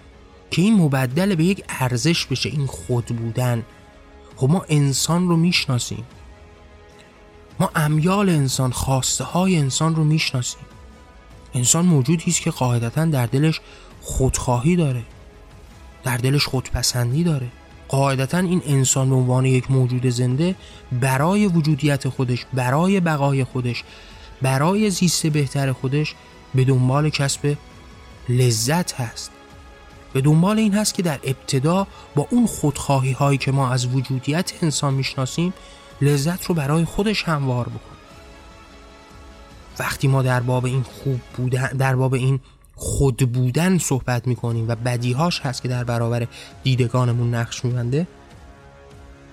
که 0.52 0.62
این 0.62 0.76
مبدل 0.76 1.36
به 1.36 1.44
یک 1.44 1.64
ارزش 1.70 2.26
بشه 2.26 2.50
این 2.50 2.66
خود 2.66 3.06
بودن. 3.06 3.66
خب 4.36 4.50
ما 4.50 4.66
انسان 4.70 5.28
رو 5.28 5.38
می‌شناسیم. 5.38 6.04
ما 7.60 7.72
امیال 7.76 8.30
انسان 8.30 8.72
خواسته 8.72 9.24
های 9.24 9.58
انسان 9.58 9.96
رو 9.96 10.04
می‌شناسیم. 10.04 10.62
انسان 11.54 11.86
موجودی 11.86 12.32
است 12.32 12.42
که 12.42 12.52
قاعدتا 12.52 13.06
در 13.06 13.26
دلش 13.26 13.62
خودخواهی 14.02 14.76
داره. 14.76 15.04
در 16.04 16.18
دلش 16.18 16.46
خودپسندی 16.46 17.24
داره. 17.24 17.48
قاعدتا 17.88 18.38
این 18.38 18.62
انسان 18.66 19.10
به 19.10 19.16
عنوان 19.16 19.46
یک 19.46 19.72
موجود 19.72 20.10
زنده 20.10 20.56
برای 20.92 21.48
وجودیت 21.48 22.10
خودش 22.10 22.46
برای 22.54 23.00
بقای 23.00 23.44
خودش 23.44 23.84
برای 24.42 24.90
زیست 24.90 25.28
بهتر 25.28 25.72
خودش 25.72 26.16
به 26.56 26.64
دنبال 26.64 27.10
کسب 27.10 27.58
لذت 28.30 28.94
هست. 29.02 29.32
به 30.14 30.22
دنبال 30.22 30.60
این 30.60 30.74
هست 30.74 30.94
که 30.94 31.02
در 31.02 31.20
ابتدا 31.24 31.88
با 32.16 32.28
اون 32.30 32.48
خودخواهی 32.48 33.12
هایی 33.12 33.38
که 33.38 33.52
ما 33.52 33.70
از 33.70 33.86
وجودیت 33.86 34.54
انسان 34.62 34.94
می‌شناسیم 34.94 35.54
لذت 36.02 36.46
رو 36.46 36.56
برای 36.56 36.86
خودش 36.86 37.24
هموار 37.24 37.70
بکنه. 37.70 37.89
وقتی 39.80 40.08
ما 40.08 40.22
در 40.22 40.40
باب 40.40 40.66
این 40.66 40.84
خوب 40.84 41.20
بودن 41.38 41.68
در 41.68 41.96
باب 41.96 42.14
این 42.14 42.40
خود 42.76 43.32
بودن 43.32 43.78
صحبت 43.78 44.28
می‌کنیم 44.28 44.68
و 44.68 44.76
بدیهاش 44.76 45.40
هست 45.40 45.62
که 45.62 45.68
در 45.68 45.84
برابر 45.84 46.28
دیدگانمون 46.64 47.36
نقش 47.36 47.66
میبنده 47.66 48.08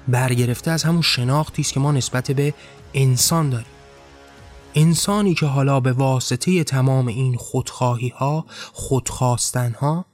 برگرفته 0.09 0.71
از 0.71 0.83
همون 0.83 1.03
شناختی 1.03 1.63
است 1.63 1.73
که 1.73 1.81
ما 1.81 1.93
نسبت 1.93 2.31
به 2.31 2.55
انسان 2.95 3.51
داریم. 3.51 3.67
انسانی 4.75 5.35
که 5.35 5.47
حالا 5.47 5.81
به 5.81 5.93
واسطه 5.93 6.65
تمام 6.65 7.07
این 7.07 7.37
خودخواهی 7.37 8.09
ها 8.09 8.45
خودخواستن 8.73 9.73
ها 9.73 10.05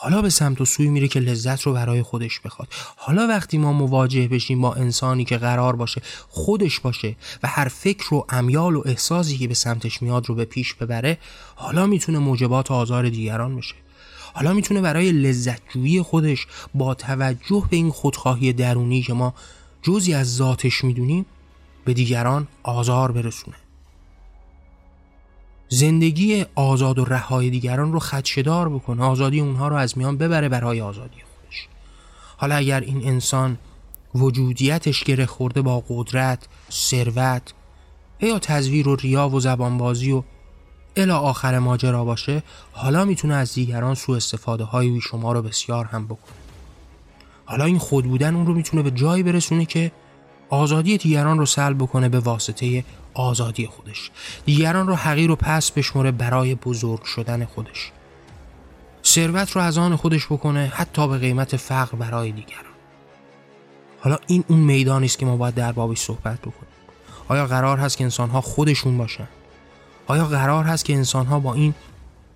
حالا 0.00 0.22
به 0.22 0.30
سمت 0.30 0.60
و 0.60 0.64
سوی 0.64 0.88
میره 0.88 1.08
که 1.08 1.20
لذت 1.20 1.62
رو 1.62 1.72
برای 1.72 2.02
خودش 2.02 2.40
بخواد. 2.40 2.68
حالا 2.96 3.26
وقتی 3.26 3.58
ما 3.58 3.72
مواجه 3.72 4.28
بشیم 4.28 4.60
با 4.60 4.74
انسانی 4.74 5.24
که 5.24 5.36
قرار 5.36 5.76
باشه 5.76 6.02
خودش 6.28 6.80
باشه 6.80 7.16
و 7.42 7.48
هر 7.48 7.68
فکر 7.68 8.14
و 8.14 8.26
امیال 8.28 8.76
و 8.76 8.82
احساسی 8.86 9.38
که 9.38 9.48
به 9.48 9.54
سمتش 9.54 10.02
میاد 10.02 10.26
رو 10.26 10.34
به 10.34 10.44
پیش 10.44 10.74
ببره 10.74 11.18
حالا 11.54 11.86
می‌تونه 11.86 12.18
موجبات 12.18 12.70
آزار 12.70 13.08
دیگران 13.08 13.56
بشه. 13.56 13.74
حالا 14.34 14.52
می‌تونه 14.52 14.80
برای 14.80 15.12
لذتجویی 15.12 16.02
خودش 16.02 16.46
با 16.74 16.94
توجه 16.94 17.64
به 17.70 17.76
این 17.76 17.90
خودخواهی 17.90 18.52
درونی 18.52 19.02
که 19.02 19.12
ما 19.12 19.34
جزی 19.82 20.14
از 20.14 20.36
ذاتش 20.36 20.84
می‌دونیم 20.84 21.26
به 21.84 21.94
دیگران 21.94 22.48
آزار 22.62 23.12
برسونه. 23.12 23.56
زندگی 25.68 26.46
آزاد 26.54 26.98
و 26.98 27.04
رهای 27.04 27.50
دیگران 27.50 27.92
رو 27.92 27.98
خدشدار 27.98 28.68
بکنه. 28.68 29.04
آزادی 29.04 29.40
اونها 29.40 29.68
رو 29.68 29.76
از 29.76 29.98
میان 29.98 30.18
ببره 30.18 30.48
برای 30.48 30.80
آزادی 30.80 31.16
خودش. 31.16 31.68
حالا 32.36 32.54
اگر 32.54 32.80
این 32.80 33.08
انسان 33.08 33.58
وجودیتش 34.14 35.04
گره 35.04 35.26
خورده 35.26 35.62
با 35.62 35.84
قدرت، 35.88 36.48
ثروت 36.70 37.42
یا 38.20 38.38
تزویر 38.38 38.88
و 38.88 38.96
ریا 38.96 39.28
و 39.28 39.40
زبانبازی 39.40 40.12
و 40.12 40.22
الا 40.96 41.18
آخر 41.18 41.58
ماجرا 41.58 42.04
باشه 42.04 42.42
حالا 42.72 43.04
می‌تونه 43.04 43.34
از 43.34 43.54
دیگران 43.54 43.94
سو 43.94 44.12
استفاده 44.12 44.64
های 44.64 45.00
شما 45.00 45.32
رو 45.32 45.42
بسیار 45.42 45.84
هم 45.84 46.04
بکنه. 46.06 46.38
حالا 47.44 47.64
این 47.64 47.78
خود 47.78 48.04
بودن 48.04 48.34
اون 48.34 48.46
رو 48.46 48.54
می‌تونه 48.54 48.82
به 48.82 48.90
جایی 48.90 49.22
برسونه 49.22 49.64
که 49.64 49.92
آزادی 50.50 50.98
دیگران 50.98 51.38
رو 51.38 51.46
سلب 51.46 51.78
بکنه 51.78 52.08
به 52.08 52.20
واسطه 52.20 52.84
آزادی 53.18 53.66
خودش. 53.66 54.10
دیگران 54.44 54.86
رو 54.86 54.94
حقیر 54.94 55.30
و 55.30 55.36
پس 55.36 55.70
بشمره 55.70 56.10
برای 56.10 56.54
بزرگ 56.54 57.02
شدن 57.02 57.44
خودش. 57.44 57.92
ثروت 59.04 59.50
رو 59.50 59.62
از 59.62 59.78
آن 59.78 59.96
خودش 59.96 60.26
بکنه 60.26 60.72
حتی 60.74 61.08
به 61.08 61.18
قیمت 61.18 61.56
فقر 61.56 61.96
برای 61.96 62.32
دیگران. 62.32 62.64
حالا 64.00 64.18
این 64.26 64.44
اون 64.48 64.58
میدانی 64.58 65.06
است 65.06 65.18
که 65.18 65.26
ما 65.26 65.36
باید 65.36 65.54
در 65.54 65.72
بابش 65.72 65.98
صحبت 65.98 66.38
بکنیم. 66.40 66.72
آیا 67.28 67.46
قرار 67.46 67.78
هست 67.78 67.96
که 67.96 68.04
انسانها 68.04 68.40
خودشون 68.40 68.98
باشن؟ 68.98 69.28
آیا 70.06 70.24
قرار 70.24 70.64
هست 70.64 70.84
که 70.84 70.94
انسانها 70.94 71.40
با 71.40 71.54
این 71.54 71.74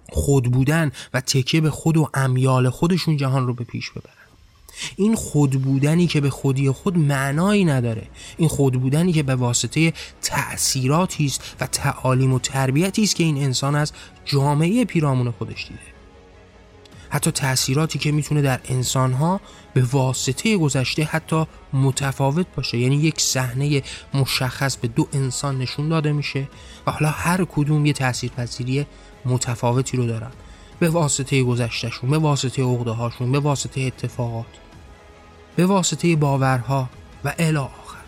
خود 0.09 0.53
بودن 0.53 0.93
و 1.15 1.21
تکیه 1.21 1.61
به 1.61 1.71
خود 1.71 1.97
و 1.97 2.09
امیال 2.15 2.71
خودشون 2.71 3.17
جهان 3.17 3.47
رو 3.47 3.55
به 3.55 3.65
پیش 3.65 3.91
ببرن؟ 3.91 4.22
این 4.97 5.15
خود 5.15 5.51
بودنی 5.63 6.07
که 6.07 6.21
به 6.21 6.31
خودی 6.31 6.71
خود 6.71 6.99
معنایی 6.99 7.65
نداره. 7.65 8.07
این 8.37 8.49
خود 8.49 8.81
بودنی 8.81 9.13
که 9.13 9.23
به 9.23 9.35
واسطه 9.35 9.93
تأثیراتی 10.23 11.27
است 11.27 11.57
و 11.61 11.67
تعالیم 11.67 12.33
و 12.33 12.39
تربیتی 12.39 13.03
است 13.03 13.17
که 13.17 13.25
این 13.25 13.37
انسان 13.37 13.75
از 13.75 13.93
جامعه 14.25 14.85
پیرامون 14.85 15.31
خودش 15.31 15.67
دیده. 15.67 15.81
حتی 17.11 17.31
تأثیراتی 17.31 17.99
که 17.99 18.13
می‌تونه 18.13 18.43
در 18.43 18.61
انسانها 18.65 19.41
به 19.75 19.83
واسطه 19.93 20.57
گذشته 20.57 21.05
حتی 21.05 21.47
متفاوت 21.73 22.47
باشه. 22.57 22.79
یعنی 22.79 22.97
یک 22.97 23.21
صحنه 23.21 23.83
مشخص 24.15 24.77
به 24.77 24.89
دو 24.89 25.09
انسان 25.13 25.59
نشون 25.59 25.89
داده 25.89 26.13
میشه 26.13 26.49
و 26.87 26.91
حالا 26.91 27.09
هر 27.09 27.45
کدوم 27.45 27.87
یه 27.87 27.93
تاثیرپذیری 27.93 28.87
متفاوتی 29.25 29.97
رو 29.97 30.07
دارن. 30.07 30.31
به 30.81 30.89
واسطه 30.89 31.43
گذشتهشون 31.43 32.11
به 32.11 32.19
واسطه 32.19 32.63
عقده 32.63 32.91
هاشون 32.91 33.33
به 33.33 33.39
واسطه 33.39 33.81
اتفاقات. 33.81 34.47
به 35.57 35.67
واسطه 35.67 36.17
باورها 36.17 36.89
و 37.25 37.35
الی 37.39 37.57
آخر. 37.57 38.03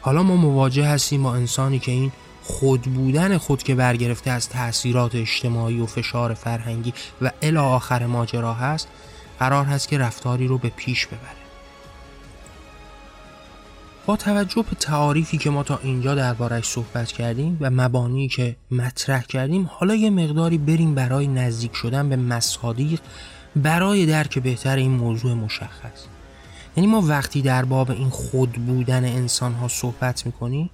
حالا 0.00 0.22
ما 0.22 0.36
مواجه 0.36 0.86
هستیم 0.86 1.22
با 1.22 1.34
انسانی 1.34 1.78
که 1.78 1.92
این 1.92 2.12
خود 2.42 2.82
بودن 2.82 3.38
خود 3.38 3.62
که 3.62 3.74
برگرفته 3.74 4.30
از 4.30 4.48
تاثیرات 4.48 5.14
اجتماعی 5.14 5.80
و 5.80 5.86
فشار 5.86 6.34
فرهنگی 6.34 6.92
و 7.22 7.30
الی 7.42 7.56
آخر 7.56 8.06
ماجرا 8.06 8.54
هست 8.54 8.88
قرار 9.38 9.64
هست 9.64 9.88
که 9.88 9.98
رفتاری 9.98 10.46
رو 10.46 10.58
به 10.58 10.68
پیش 10.68 11.06
ببره. 11.06 11.44
با 14.06 14.16
توجه 14.16 14.64
به 14.70 14.76
تعاریفی 14.80 15.38
که 15.38 15.50
ما 15.50 15.62
تا 15.62 15.80
اینجا 15.82 16.14
دربارش 16.14 16.64
صحبت 16.64 17.12
کردیم 17.12 17.58
و 17.60 17.70
مبانی 17.70 18.28
که 18.28 18.56
مطرح 18.70 19.22
کردیم 19.22 19.70
حالا 19.72 19.94
یه 19.94 20.10
مقداری 20.10 20.58
بریم 20.58 20.94
برای 20.94 21.26
نزدیک 21.26 21.74
شدن 21.74 22.08
به 22.08 22.16
مصادیق 22.16 23.00
برای 23.56 24.06
درک 24.06 24.38
بهتر 24.38 24.76
این 24.76 24.90
موضوع 24.90 25.34
مشخص. 25.34 26.06
یعنی 26.76 26.86
ما 26.86 27.00
وقتی 27.00 27.42
در 27.42 27.64
باب 27.64 27.90
این 27.90 28.08
خود 28.08 28.52
بودن 28.52 29.04
انسان 29.04 29.52
ها 29.52 29.68
صحبت 29.68 30.26
می‌کنیم 30.26 30.70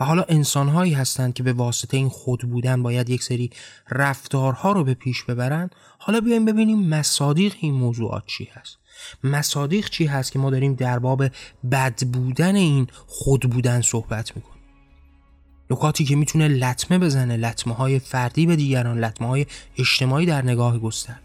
و 0.00 0.04
حالا 0.04 0.24
انسان 0.28 0.68
هایی 0.68 0.94
هستند 0.94 1.34
که 1.34 1.42
به 1.42 1.52
واسطه 1.52 1.96
این 1.96 2.08
خود 2.08 2.40
بودن 2.40 2.82
باید 2.82 3.10
یک 3.10 3.22
سری 3.22 3.50
رفتارها 3.90 4.72
رو 4.72 4.84
به 4.84 4.94
پیش 4.94 5.22
ببرند 5.22 5.74
حالا 5.98 6.20
بیایم 6.20 6.44
ببینیم 6.44 6.88
مصادیق 6.88 7.54
این 7.60 7.74
موضوعات 7.74 8.22
چی 8.26 8.48
هست. 8.52 8.78
مصادیق 9.24 9.88
چی 9.88 10.06
هست 10.06 10.32
که 10.32 10.38
ما 10.38 10.50
داریم 10.50 10.74
در 10.74 10.98
باب 10.98 11.24
بد 11.70 12.04
بودن 12.12 12.56
این 12.56 12.86
خود 13.06 13.50
بودن 13.50 13.80
صحبت 13.80 14.36
می‌کنیم. 14.36 14.62
نکاتی 15.70 16.04
که 16.04 16.16
می‌تونه 16.16 16.48
لطمه 16.48 16.98
بزنه 16.98 17.36
لطمه 17.36 17.74
های 17.74 17.98
فردی 17.98 18.46
به 18.46 18.56
دیگران 18.56 19.04
لطمه 19.04 19.28
های 19.28 19.46
اجتماعی 19.78 20.26
در 20.26 20.42
نگاه 20.42 20.78
گستر 20.78 21.16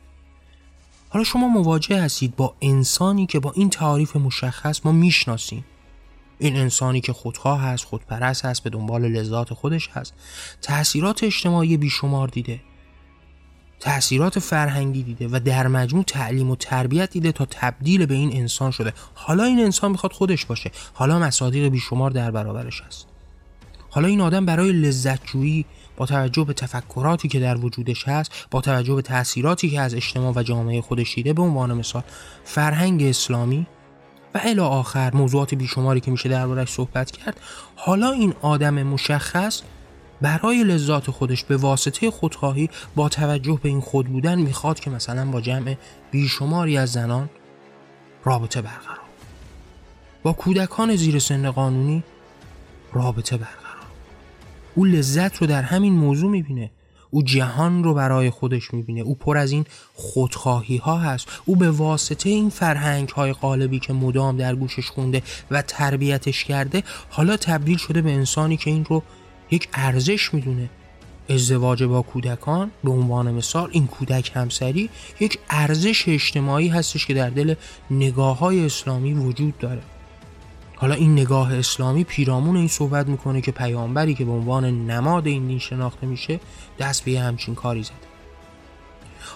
حالا 1.13 1.24
شما 1.24 1.48
مواجه 1.48 2.01
هستید 2.01 2.36
با 2.36 2.55
انسانی 2.62 3.25
که 3.25 3.39
با 3.39 3.51
این 3.51 3.70
تعریف 3.70 4.15
مشخص 4.15 4.86
ما 4.86 4.91
می‌شناسیم. 4.91 5.65
این 6.39 6.55
انسانی 6.55 7.01
که 7.01 7.13
خودخواه 7.13 7.62
هست 7.62 7.86
خودپرست 7.86 8.46
هست 8.46 8.63
به 8.63 8.70
دنبال 8.70 9.01
لذات 9.01 9.53
خودش 9.53 9.89
هست. 9.93 10.13
تاثیرات 10.62 11.24
اجتماعی 11.24 11.77
بیشمار 11.77 12.27
دیده. 12.27 12.62
تأثیرات 13.79 14.39
فرهنگی 14.39 15.03
دیده 15.03 15.27
و 15.32 15.39
در 15.39 15.67
مجموع 15.67 16.03
تعلیم 16.03 16.50
و 16.50 16.55
تربیت 16.55 17.10
دیده 17.10 17.32
تا 17.32 17.46
تبدیل 17.46 18.05
به 18.05 18.13
این 18.13 18.34
انسان 18.34 18.72
شده. 18.72 18.93
حالا 19.13 19.43
این 19.43 19.60
انسان 19.60 19.91
می‌خواد 19.91 20.13
خودش 20.13 20.46
باشه. 20.46 20.72
حالا 20.93 21.20
مصادیق 21.20 21.67
بیشمار 21.67 22.12
در 22.12 22.32
برابرش 22.32 22.82
هست. 22.82 23.08
حالا 23.89 24.08
این 24.08 24.22
آدم 24.22 24.46
برای 24.46 24.72
لذتجویی 24.72 25.65
با 25.97 26.05
توجه 26.05 26.43
به 26.43 26.53
تفکراتی 26.53 27.27
که 27.27 27.39
در 27.39 27.57
وجودش 27.57 28.07
هست 28.07 28.47
با 28.51 28.62
توجه 28.62 28.95
به 28.95 29.01
تأثیراتی 29.01 29.69
که 29.69 29.81
از 29.81 29.95
اجتماع 29.95 30.33
و 30.35 30.43
جامعه 30.43 30.81
خودش 30.81 31.15
دیده 31.15 31.33
به 31.33 31.41
عنوان 31.41 31.73
مثال 31.73 32.03
فرهنگ 32.43 33.03
اسلامی 33.03 33.67
و 34.35 34.39
الی 34.43 34.59
آخر 34.59 35.15
موضوعات 35.15 35.55
بیشماری 35.55 36.00
که 36.00 36.12
میشه 36.12 36.29
دربارش 36.29 36.69
صحبت 36.69 37.12
کرد 37.12 37.39
حالا 37.75 38.12
این 38.12 38.33
آدم 38.41 38.83
مشخص 38.83 39.62
برای 40.21 40.63
لذات 40.63 41.12
خودش 41.12 41.43
به 41.43 41.57
واسطه 41.57 42.12
خودخواهی 42.12 42.69
با 42.95 43.09
توجه 43.09 43.59
به 43.63 43.69
این 43.69 43.81
خود 43.81 44.07
بودن 44.07 44.39
می‌خواد 44.39 44.79
که 44.79 44.89
مثلا 44.89 45.25
با 45.25 45.41
جمع 45.41 45.75
بیشماری 46.12 46.77
از 46.77 46.91
زنان 46.91 47.29
رابطه 48.23 48.62
برقرار. 48.62 49.00
با 50.23 50.33
کودکان 50.33 50.95
زیر 50.95 51.19
سن 51.19 51.51
قانونی 51.51 52.03
رابطه 52.93 53.38
برقرار. 53.38 53.62
او 54.75 54.86
لذت 54.86 55.38
رو 55.38 55.48
در 55.48 55.62
همین 55.62 55.94
موضوع 55.94 56.32
می‌بینه. 56.32 56.72
او 57.10 57.24
جهان 57.24 57.84
رو 57.84 57.94
برای 57.94 58.30
خودش 58.30 58.74
می‌بینه. 58.74 59.01
او 59.01 59.15
پر 59.15 59.38
از 59.38 59.51
این 59.51 59.65
خودخواهی 59.94 60.77
ها 60.77 60.98
هست. 60.98 61.27
او 61.46 61.56
به 61.56 61.72
واسطه 61.72 62.30
این 62.30 62.50
فرهنگ 62.50 63.10
های 63.10 63.34
قالبی 63.34 63.80
که 63.80 63.94
مدام 63.94 64.38
در 64.38 64.56
گوشش 64.56 64.89
خونده 64.89 65.22
و 65.51 65.62
تربیتش 65.62 66.44
کرده 66.44 66.84
حالا 67.10 67.38
تبدیل 67.38 67.77
شده 67.77 68.01
به 68.01 68.12
انسانی 68.12 68.58
که 68.58 68.70
این 68.70 68.86
رو 68.86 69.03
یک 69.51 69.70
ارزش 69.74 70.34
می‌دونه. 70.34 70.70
ازدواج 71.30 71.84
با 71.84 72.01
کودکان 72.01 72.72
به 72.84 72.92
عنوان 72.92 73.32
مثال 73.32 73.70
این 73.72 73.88
کودک 73.88 74.32
همسری 74.36 74.89
یک 75.20 75.39
ارزش 75.50 76.03
اجتماعی 76.08 76.68
هستش 76.68 77.06
که 77.06 77.13
در 77.13 77.30
دل 77.30 77.56
نگاه 77.92 78.39
های 78.39 78.65
اسلامی 78.65 79.13
وجود 79.13 79.58
داره. 79.58 79.82
حالا 80.75 80.96
این 80.96 81.13
نگاه 81.13 81.53
اسلامی 81.53 82.03
پیرامون 82.03 82.56
این 82.56 82.68
صحبت 82.68 83.08
می‌کنه 83.08 83.42
که 83.42 83.51
پیامبری 83.51 84.13
که 84.13 84.25
به 84.25 84.32
عنوان 84.32 84.65
نماد 84.92 85.27
این 85.27 85.48
دین 85.48 85.60
شناخته 85.60 86.08
میشه 86.08 86.39
دست 86.80 87.06
به 87.06 87.20
همچین 87.20 87.56
کاری 87.56 87.84
زده. 87.84 87.96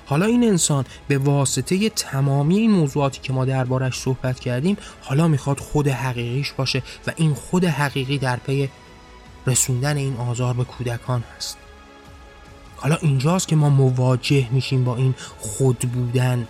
حالا 0.05 0.25
این 0.25 0.43
انسان 0.43 0.85
به 1.07 1.17
واسطه 1.17 1.89
تمامی 1.89 2.57
این 2.57 2.71
موضوعاتی 2.71 3.19
که 3.21 3.33
ما 3.33 3.45
دربارش 3.45 3.99
صحبت 3.99 4.39
کردیم 4.39 4.77
حالا 5.01 5.27
می‌خواد 5.27 5.59
خود 5.59 5.87
حقیقیش 5.87 6.51
باشه 6.51 6.83
و 7.07 7.11
این 7.15 7.33
خود 7.33 7.65
حقیقی 7.65 8.17
در 8.17 8.35
پی 8.35 8.69
رسوندن 9.47 9.97
این 9.97 10.17
آزار 10.17 10.53
به 10.53 10.63
کودکان 10.63 11.23
هست. 11.37 11.57
حالا 12.75 12.95
اینجاست 12.95 13.47
که 13.47 13.55
ما 13.55 13.69
مواجه 13.69 14.47
میشیم 14.51 14.83
با 14.83 14.95
این 14.95 15.15
خود 15.39 15.79
بودن 15.79 16.47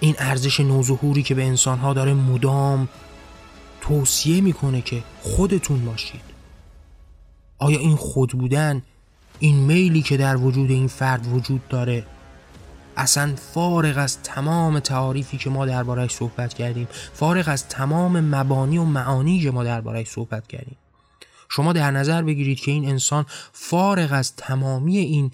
این 0.00 0.14
ارزش 0.18 0.60
نوظهوری 0.60 1.22
که 1.22 1.34
به 1.34 1.44
انسانها 1.44 1.94
داره 1.94 2.14
مدام 2.14 2.88
توصیه 3.88 4.40
می‌کنه 4.40 4.82
که 4.82 5.02
خودتون 5.22 5.84
باشید. 5.84 6.20
آیا 7.58 7.78
این 7.78 7.96
خود 7.96 8.30
بودن 8.30 8.82
این 9.38 9.56
میلی 9.56 10.02
که 10.02 10.16
در 10.16 10.36
وجود 10.36 10.70
این 10.70 10.86
فرد 10.86 11.26
وجود 11.26 11.68
داره 11.68 12.06
اصلا 12.96 13.34
فارغ 13.36 13.98
از 13.98 14.22
تمام 14.22 14.78
تعاریفی 14.78 15.38
که 15.38 15.50
ما 15.50 15.66
دربارهش 15.66 16.10
صحبت 16.10 16.54
کردیم 16.54 16.88
فارغ 17.12 17.48
از 17.48 17.68
تمام 17.68 18.20
مبانی 18.20 18.78
و 18.78 18.84
معانی 18.84 19.40
که 19.40 19.50
ما 19.50 19.64
دربارهش 19.64 20.08
صحبت 20.08 20.46
کردیم؟ 20.46 20.76
شما 21.48 21.72
در 21.72 21.90
نظر 21.90 22.22
بگیرید 22.22 22.60
که 22.60 22.70
این 22.70 22.88
انسان 22.88 23.26
فارغ 23.52 24.12
از 24.12 24.36
تمامی 24.36 24.98
این 24.98 25.30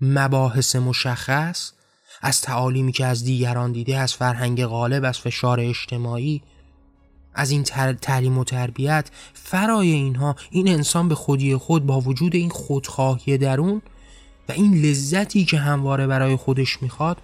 مباحث 0.00 0.76
مشخص 0.76 1.72
از 2.22 2.40
تعالیمی 2.40 2.92
که 2.92 3.06
از 3.06 3.24
دیگران 3.24 3.72
دیده 3.72 3.98
از 3.98 4.14
فرهنگ 4.14 4.66
غالب 4.66 5.04
از 5.04 5.18
فشار 5.18 5.60
اجتماعی 5.60 6.42
از 7.36 7.50
این 7.50 7.62
تعلیم 8.02 8.38
و 8.38 8.44
تربیت 8.44 9.10
فرای 9.34 9.90
اینها 9.90 10.36
این 10.50 10.68
انسان 10.68 11.08
به 11.08 11.14
خودی 11.14 11.56
خود 11.56 11.86
با 11.86 12.00
وجود 12.00 12.34
این 12.34 12.50
خودخواهی 12.50 13.38
درون 13.38 13.82
و 14.48 14.52
این 14.52 14.74
لذتی 14.74 15.44
که 15.44 15.58
همواره 15.58 16.06
برای 16.06 16.36
خودش 16.36 16.82
می‌خواد 16.82 17.16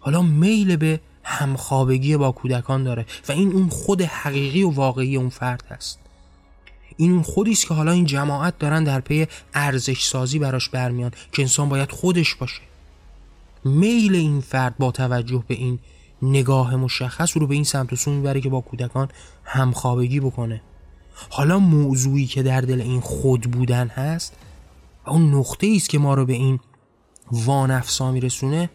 حالا 0.00 0.22
میل 0.22 0.76
به 0.76 1.00
همخوابگی 1.22 2.16
با 2.16 2.32
کودکان 2.32 2.84
داره 2.84 3.06
و 3.28 3.32
این 3.32 3.52
اون 3.52 3.68
خود 3.68 4.02
حقیقی 4.02 4.62
و 4.62 4.70
واقعی 4.70 5.16
اون 5.16 5.28
فرد 5.28 5.64
هست. 5.70 5.98
این 6.96 7.12
اون 7.12 7.22
خودی 7.22 7.52
است 7.52 7.68
که 7.68 7.74
حالا 7.74 7.92
این 7.92 8.04
جماعت 8.04 8.58
دارن 8.58 8.84
در 8.84 9.00
پی 9.00 9.26
ارزش 9.54 10.04
سازی 10.04 10.38
براش 10.38 10.68
برمیان 10.68 11.10
که 11.32 11.42
انسان 11.42 11.68
باید 11.68 11.92
خودش 11.92 12.34
باشه. 12.34 12.60
میل 13.64 14.14
این 14.14 14.40
فرد 14.40 14.78
با 14.78 14.90
توجه 14.90 15.44
به 15.48 15.54
این 15.54 15.78
نگاه 16.22 16.76
مشخص 16.76 17.36
رو 17.36 17.46
به 17.46 17.54
این 17.54 17.64
سمت 17.64 17.92
و 17.92 17.96
سو 17.96 18.10
می‌بره 18.10 18.40
که 18.40 18.48
با 18.48 18.60
کودکان 18.60 19.08
همخوابگی 19.44 20.20
بکنه. 20.20 20.60
حالا 21.30 21.58
موضوعی 21.58 22.26
که 22.26 22.42
در 22.42 22.60
دل 22.60 22.80
این 22.80 23.00
خود 23.00 23.40
بودن 23.40 23.88
هست 23.88 24.36
و 25.06 25.10
اون 25.10 25.34
نقطه 25.34 25.72
است 25.76 25.88
که 25.88 25.98
ما 25.98 26.14
رو 26.14 26.26
به 26.26 26.32
این 26.32 26.60
وانفسا 27.32 28.12
میرسونه 28.12 28.70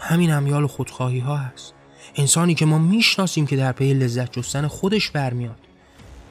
همین 0.00 0.32
امیال 0.32 0.66
خودخواهی 0.66 1.18
ها 1.18 1.36
هست. 1.36 1.72
انسانی 2.16 2.54
که 2.54 2.66
ما 2.66 2.78
می‌شناسیم 2.78 3.46
که 3.46 3.56
در 3.56 3.72
پی 3.72 3.94
لذت 3.94 4.32
جستن 4.32 4.66
خودش 4.66 5.10
برمیاد. 5.10 5.58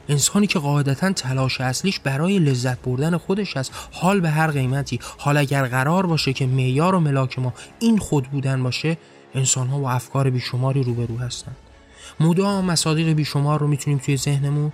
انسانی 0.08 0.46
که 0.46 0.58
قاعدتا 0.58 1.12
تلاش 1.12 1.60
اصلیش 1.60 2.00
برای 2.00 2.38
لذت 2.38 2.82
بردن 2.82 3.16
خودش 3.16 3.56
است 3.56 3.72
حال 3.92 4.20
به 4.20 4.30
هر 4.30 4.50
قیمتی. 4.50 5.00
حال 5.18 5.36
اگر 5.36 5.66
قرار 5.66 6.06
باشه 6.06 6.32
که 6.32 6.46
معیار 6.46 6.94
و 6.94 7.00
ملاک 7.00 7.38
ما 7.38 7.54
این 7.78 7.98
خود 7.98 8.24
بودن 8.24 8.62
باشه 8.62 8.98
انسان 9.34 9.68
ها 9.68 9.78
و 9.78 9.88
افکار 9.88 10.30
بیشماری 10.30 10.82
روبرو 10.82 11.18
هستند. 11.18 11.56
مدام 12.20 12.64
مصادیق 12.64 13.08
بیشمار 13.08 13.60
رو 13.60 13.66
می‌تونیم 13.66 13.98
توی 13.98 14.16
ذهنمون 14.16 14.72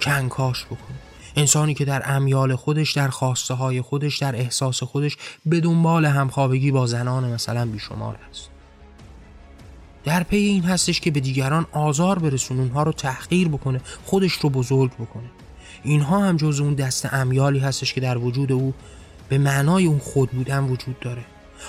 کنکاش 0.00 0.64
بکنیم. 0.64 0.98
انسانی 1.36 1.74
که 1.74 1.84
در 1.84 2.02
امیال 2.04 2.56
خودش 2.56 2.92
در 2.92 3.08
خواسته 3.08 3.54
های 3.54 3.80
خودش 3.80 4.18
در 4.18 4.36
احساس 4.36 4.82
خودش 4.82 5.16
به 5.46 5.60
دنبال 5.60 6.04
همخوابگی 6.04 6.70
با 6.70 6.86
زنان 6.86 7.32
مثلا 7.32 7.66
بیشمار 7.66 8.18
است 8.30 8.48
در 10.04 10.22
پی 10.22 10.36
این 10.36 10.62
هستش 10.62 11.00
که 11.00 11.10
به 11.10 11.20
دیگران 11.20 11.66
آزار 11.72 12.18
برسون 12.18 12.58
اونها 12.58 12.82
رو 12.82 12.92
تحقیر 12.92 13.48
بکنه 13.48 13.80
خودش 14.04 14.32
رو 14.32 14.50
بزرگ 14.50 14.92
بکنه. 14.94 15.30
اینها 15.82 16.18
هم 16.18 16.36
جز 16.36 16.60
اون 16.60 16.74
دست 16.74 17.14
امیالی 17.14 17.58
هستش 17.58 17.94
که 17.94 18.00
در 18.00 18.18
وجود 18.18 18.52
او 18.52 18.74
به 19.28 19.38
معنای 19.38 19.86
اون 19.86 19.98
خود 19.98 20.30
بودن 20.30 20.64
وجود 20.64 21.00
داره. 21.00 21.24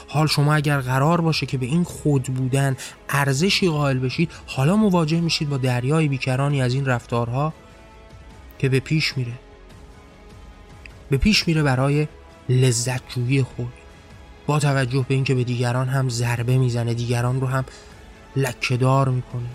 حال 0.08 0.28
شما 0.28 0.54
اگر 0.54 0.82
قرار 0.82 1.22
باشه 1.22 1.46
که 1.46 1.58
به 1.58 1.66
این 1.66 1.84
خود 1.84 2.24
بودن 2.24 2.76
ارزشی 3.10 3.70
قائل 3.70 4.00
بشید 4.00 4.32
حالا 4.48 4.76
مواجه 4.76 5.22
میشید 5.22 5.50
با 5.50 5.58
دریای 5.58 6.08
بیکرانی 6.08 6.62
از 6.62 6.74
این 6.74 6.86
رفتارها 6.86 7.54
که 8.60 8.70
به 8.70 8.80
پیش 8.80 9.18
میره. 9.18 9.34
به 11.10 11.18
پیش 11.18 11.48
میره 11.48 11.64
برای 11.64 12.08
لذت 12.50 13.10
جویی 13.10 13.44
خود. 13.44 13.74
با 14.46 14.60
توجه 14.60 15.06
به 15.08 15.16
اینکه 15.16 15.36
به 15.36 15.44
دیگران 15.44 15.88
هم 15.88 16.10
ضربه 16.10 16.58
می‌زنه 16.58 16.94
دیگران 16.94 17.42
رو 17.42 17.48
هم 17.48 17.66
لکهدار 18.36 19.10
می‌کنه. 19.10 19.50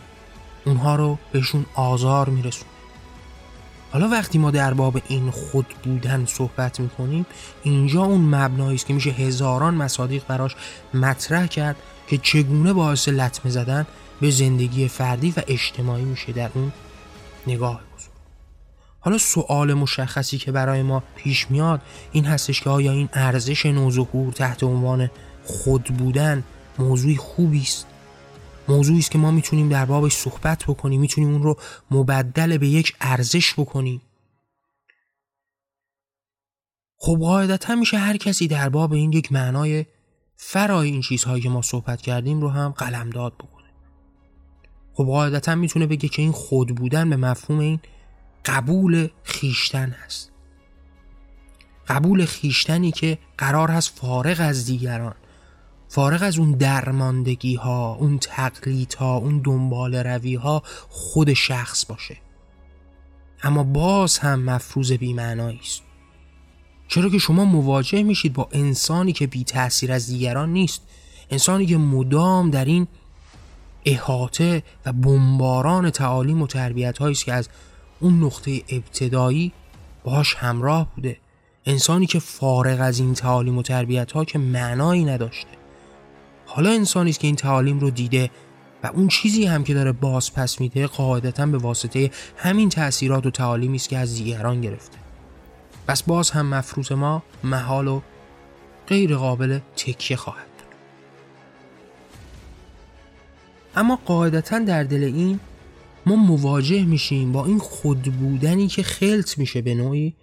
اونها 0.65 0.97
رو 0.97 1.19
بهشون 1.33 1.67
آزار 1.75 2.29
میرسونه. 2.29 2.71
حالا 3.91 4.09
وقتی 4.09 4.39
ما 4.39 4.51
در 4.51 4.75
باب 4.75 5.01
این 5.09 5.31
خود 5.31 5.67
بودن 5.83 6.25
صحبت 6.27 6.81
می‌کنیم 6.81 7.27
اینجا 7.63 8.03
اون 8.03 8.21
مبنایی 8.21 8.75
است 8.75 8.87
که 8.87 8.95
میشه 8.95 9.11
هزاران 9.11 9.75
مصادیق 9.75 10.23
براش 10.29 10.57
مطرح 10.95 11.47
کرد 11.47 11.77
که 12.07 12.19
چگونه 12.19 12.73
باعث 12.73 13.09
لطمه 13.09 13.51
زدن 13.51 13.87
به 14.21 14.31
زندگی 14.31 14.89
فردی 14.89 15.35
و 15.37 15.43
اجتماعی 15.47 16.05
میشه 16.05 16.33
در 16.33 16.51
اون 16.55 16.73
نگاه 17.47 17.81
بزرگ. 17.97 18.11
حالا 19.01 19.19
سوال 19.19 19.75
مشخصی 19.75 20.39
که 20.39 20.53
برای 20.53 20.83
ما 20.83 21.03
پیش 21.17 21.51
میاد 21.51 21.81
این 22.13 22.25
هستش 22.25 22.61
که 22.61 22.71
آیا 22.71 22.93
این 22.93 23.09
ارزش 23.13 23.67
نوظهور 23.67 24.33
تحت 24.33 24.63
عنوان 24.63 25.11
خود 25.45 25.85
بودن 25.85 26.45
موضوعی 26.79 27.17
خوبی 27.17 27.61
است؟ 27.61 27.87
موضوعی 28.69 28.99
است 28.99 29.11
که 29.11 29.19
ما 29.19 29.31
می‌تونیم 29.31 29.69
در 29.69 29.85
بابش 29.85 30.13
صحبت 30.13 30.65
بکنیم 30.65 31.01
می‌تونیم 31.01 31.31
اون 31.31 31.43
رو 31.43 31.57
مبدل 31.91 32.59
به 32.59 32.69
یک 32.69 32.97
ارزش 33.01 33.55
بکنیم. 33.55 34.03
خب 36.97 37.17
قاعدتا 37.21 37.75
میشه 37.75 37.99
هر 37.99 38.17
کسی 38.17 38.49
در 38.49 38.69
باب 38.69 38.93
این 38.93 39.13
یک 39.13 39.33
معنای 39.33 39.87
فرای 40.37 40.91
این 40.91 41.01
چیزهایی 41.01 41.43
که 41.43 41.49
ما 41.49 41.63
صحبت 41.63 42.01
کردیم 42.01 42.41
رو 42.41 42.49
هم 42.49 42.69
قلمداد 42.71 43.35
بکنه. 43.35 43.69
خب 44.93 45.05
قاعدتا 45.05 45.55
می‌تونه 45.55 45.87
بگه 45.87 46.09
که 46.09 46.23
این 46.23 46.33
خود 46.33 46.77
بودن 46.77 47.11
به 47.11 47.17
مفهوم 47.17 47.59
این 47.59 47.81
قبول 48.45 49.09
خیشتن 49.23 49.91
هست. 49.91 50.33
قبول 51.89 52.25
خیشتنی 52.25 52.93
که 52.93 53.19
قرار 53.39 53.71
هست 53.71 53.99
فارغ 53.99 54.37
از 54.41 54.67
دیگران. 54.67 55.15
فارغ 55.89 56.23
از 56.23 56.39
اون 56.39 56.53
درماندگی 56.53 57.55
ها 57.55 57.95
اون 57.95 58.19
تقلید 58.19 58.95
ها 58.95 59.17
اون 59.17 59.39
دنبال 59.39 59.95
روی 59.95 60.35
ها 60.35 60.63
خود 60.89 61.33
شخص 61.33 61.87
باشه. 61.87 62.17
اما 63.43 63.63
باز 63.63 64.19
هم 64.19 64.43
مفروض 64.43 64.93
بیمعنایی 64.93 65.61
است. 65.63 65.83
چرا 66.89 67.09
که 67.09 67.19
شما 67.19 67.45
مواجه 67.45 68.03
میشید 68.03 68.33
با 68.33 68.49
انسانی 68.53 69.13
که 69.13 69.27
بی 69.27 69.45
تاثیر 69.45 69.93
از 69.93 70.07
دیگران 70.07 70.53
نیست. 70.53 70.83
انسانی 71.31 71.67
که 71.67 71.77
مدام 71.77 72.51
در 72.51 72.65
این 72.65 72.87
احاطه 73.85 74.63
و 74.87 74.93
بمباران 74.93 75.91
تعالیم 75.91 76.43
و 76.43 76.47
تربیت 76.47 77.03
است 77.03 77.25
که 77.25 77.33
از 77.33 77.49
اون 78.01 78.25
نقطه 78.25 78.63
ابتدایی 78.69 79.53
باش 80.05 80.35
همراه 80.35 80.89
بوده. 80.95 81.17
انسانی 81.67 82.07
که 82.07 82.19
فارغ 82.19 82.81
از 82.81 82.99
این 82.99 83.15
تعالیم 83.15 83.59
و 83.59 83.63
تربیت 83.63 84.13
ها 84.13 84.25
که 84.25 84.39
معنایی 84.39 85.05
نداشته. 85.05 85.58
حالا 86.59 86.71
انسانی 86.71 87.11
است 87.11 87.21
که 87.21 87.27
این 87.27 87.37
تعالیم 87.37 87.79
رو 87.79 87.91
دیده 87.91 88.31
و 88.83 88.87
اون 88.87 89.09
چیزی 89.09 89.45
هم 89.45 89.65
که 89.65 89.75
داره 89.75 89.93
باز 89.93 90.35
پس 90.35 90.61
میده 90.61 90.87
قاعدتا 90.87 91.47
به 91.47 91.59
واسطه 91.59 92.11
همین 92.37 92.69
تاثیرات 92.69 93.27
و 93.27 93.31
تعالیمی 93.31 93.77
است 93.77 93.89
که 93.89 93.99
از 93.99 94.15
دیگران 94.15 94.61
گرفته. 94.61 94.99
پس 95.89 96.03
باز 96.03 96.31
هم 96.31 96.47
مفروض 96.47 96.93
ما 96.93 97.23
محال 97.45 97.89
و 97.89 98.01
غیر 98.87 99.17
قابل 99.17 99.59
تکیه 99.77 100.17
خواهد 100.17 100.47
اما 103.77 103.99
قاعدتا 104.05 104.59
در 104.59 104.83
دل 104.85 105.05
این 105.05 105.41
ما 106.07 106.17
مواجه 106.17 106.85
میشیم 106.85 107.33
با 107.33 107.47
این 107.47 107.59
خود 107.59 108.03
بودنی 108.03 108.69
که 108.69 108.83
خلط 108.83 109.39
میشه 109.39 109.63
به 109.63 109.75
نوعی 109.75 110.15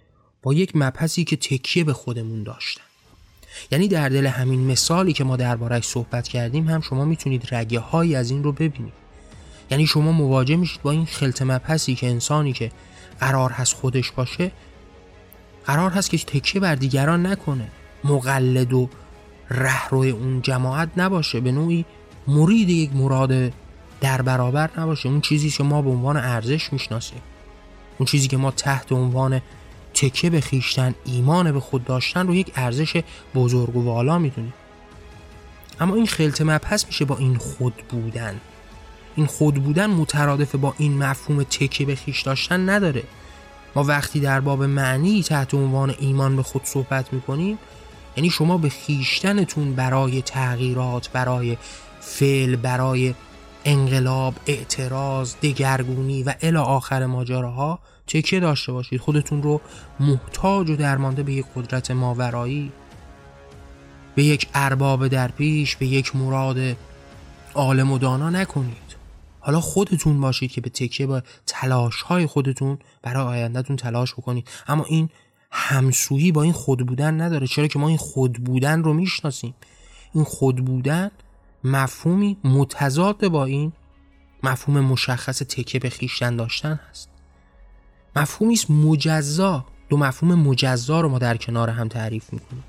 با 0.42 0.54
یک 0.54 0.72
مبحثی 0.74 1.24
که 1.24 1.36
تکیه 1.36 1.84
به 1.84 1.92
خودمون 1.92 2.42
داشتن. 2.42 2.85
یعنی 3.70 3.88
در 3.88 4.08
دل 4.08 4.26
همین 4.26 4.60
مثالی 4.60 5.12
که 5.12 5.24
ما 5.24 5.36
دربارهش 5.36 5.84
صحبت 5.84 6.28
کردیم 6.28 6.68
هم 6.68 6.80
شما 6.80 7.04
می‌تونید 7.04 7.54
رگه 7.54 7.80
هایی 7.80 8.16
از 8.16 8.30
این 8.30 8.42
رو 8.42 8.52
ببینید. 8.52 8.92
یعنی 9.70 9.86
شما 9.86 10.12
مواجه 10.12 10.56
میشید 10.56 10.82
با 10.82 10.90
این 10.90 11.06
خلط 11.06 11.42
مبحثی 11.42 11.94
که 11.94 12.06
انسانی 12.06 12.52
که 12.52 12.70
قرار 13.20 13.50
هست 13.50 13.74
خودش 13.74 14.10
باشه 14.10 14.52
قرار 15.66 15.90
هست 15.90 16.10
که 16.10 16.18
تکیه 16.18 16.60
بر 16.60 16.74
دیگران 16.74 17.26
نکنه. 17.26 17.68
مقلد 18.04 18.72
و 18.72 18.88
رهروی 19.50 20.10
اون 20.10 20.42
جماعت 20.42 20.88
نباشه. 20.96 21.40
به 21.40 21.52
نوعی 21.52 21.84
مرید 22.28 22.68
یک 22.68 22.96
مراد 22.96 23.52
در 24.00 24.22
برابر 24.22 24.70
نباشه. 24.78 25.08
اون 25.08 25.20
چیزی 25.20 25.50
که 25.50 25.62
ما 25.62 25.82
به 25.82 25.90
عنوان 25.90 26.16
ارزش 26.16 26.72
می‌شناسیم. 26.72 27.20
اون 27.98 28.06
چیزی 28.06 28.28
که 28.28 28.36
ما 28.36 28.50
تحت 28.50 28.92
عنوان 28.92 29.40
تکه 29.96 30.30
به 30.30 30.40
خیشتن 30.40 30.94
ایمان 31.04 31.52
به 31.52 31.60
خود 31.60 31.84
داشتن 31.84 32.26
رو 32.26 32.34
یک 32.34 32.52
ارزش 32.56 33.02
بزرگ 33.34 33.76
و 33.76 33.84
والا 33.84 34.18
می‌دونیم 34.18 34.54
اما 35.80 35.94
این 35.94 36.06
خلط 36.06 36.40
مبحث 36.40 36.86
میشه 36.86 37.04
با 37.04 37.16
این 37.16 37.36
خود 37.36 37.74
بودن. 37.88 38.40
این 39.16 39.26
خود 39.26 39.54
بودن 39.54 39.86
مترادف 39.86 40.54
با 40.54 40.74
این 40.78 40.98
مفهوم 40.98 41.42
تکه 41.42 41.84
به 41.84 41.94
خیش 41.94 42.22
داشتن 42.22 42.68
نداره. 42.68 43.02
ما 43.74 43.84
وقتی 43.84 44.20
در 44.20 44.40
باب 44.40 44.62
معنی 44.62 45.22
تحت 45.22 45.54
عنوان 45.54 45.94
ایمان 45.98 46.36
به 46.36 46.42
خود 46.42 46.64
صحبت 46.64 47.12
می‌کنیم 47.12 47.58
یعنی 48.16 48.30
شما 48.30 48.58
به 48.58 48.68
خیشتنتون 48.68 49.74
برای 49.74 50.22
تغییرات 50.22 51.10
برای 51.10 51.56
فعل 52.00 52.56
برای 52.56 53.14
انقلاب 53.66 54.34
اعتراض 54.46 55.34
دگرگونی 55.42 56.22
و 56.22 56.34
الی 56.40 56.56
آخر 56.56 57.06
ماجراها 57.06 57.78
تکیه 58.06 58.40
داشته 58.40 58.72
باشید؟ 58.72 59.00
خودتون 59.00 59.42
رو 59.42 59.60
محتاج 60.00 60.70
و 60.70 60.76
درمانده 60.76 61.22
به 61.22 61.32
یک 61.32 61.46
قدرت 61.56 61.90
ماورایی 61.90 62.72
به 64.14 64.24
یک 64.24 64.48
ارباب 64.54 65.08
در 65.08 65.28
پیش 65.28 65.76
به 65.76 65.86
یک 65.86 66.16
مراد 66.16 66.58
عالم 67.54 67.92
و 67.92 67.98
دانا 67.98 68.30
نکنید. 68.30 68.96
حالا 69.40 69.60
خودتون 69.60 70.20
باشید 70.20 70.50
که 70.50 70.60
به 70.60 70.70
تکیه 70.70 71.06
با 71.06 71.22
تلاش 71.46 72.02
های 72.02 72.26
خودتون 72.26 72.78
برای 73.02 73.26
آیندهتون 73.26 73.76
تلاش 73.76 74.14
بکنید. 74.14 74.48
اما 74.68 74.84
این 74.84 75.08
همسویی 75.50 76.32
با 76.32 76.42
این 76.42 76.52
خود 76.52 76.86
بودن 76.86 77.20
نداره. 77.20 77.46
چرا 77.46 77.66
که 77.66 77.78
ما 77.78 77.88
این 77.88 77.96
خود 77.96 78.32
بودن 78.32 78.82
رو 78.82 78.92
می‌شناسیم. 78.92 79.54
این 80.14 80.24
خود 80.24 80.64
بودن 80.64 81.10
مفهومی 81.66 82.36
متضاد 82.44 83.28
با 83.28 83.44
این 83.44 83.72
مفهوم 84.42 84.80
مشخص 84.80 85.38
تکیه 85.38 85.80
به 85.80 85.90
خیشتن 85.90 86.36
داشتن 86.36 86.80
هست. 86.90 87.08
مفهومی 88.16 88.54
است 88.54 88.70
مجزا. 88.70 89.64
دو 89.88 89.96
مفهوم 89.96 90.34
مجزا 90.34 91.00
رو 91.00 91.08
ما 91.08 91.18
در 91.18 91.36
کنار 91.36 91.70
هم 91.70 91.88
تعریف 91.88 92.32
می‌کنیم. 92.32 92.64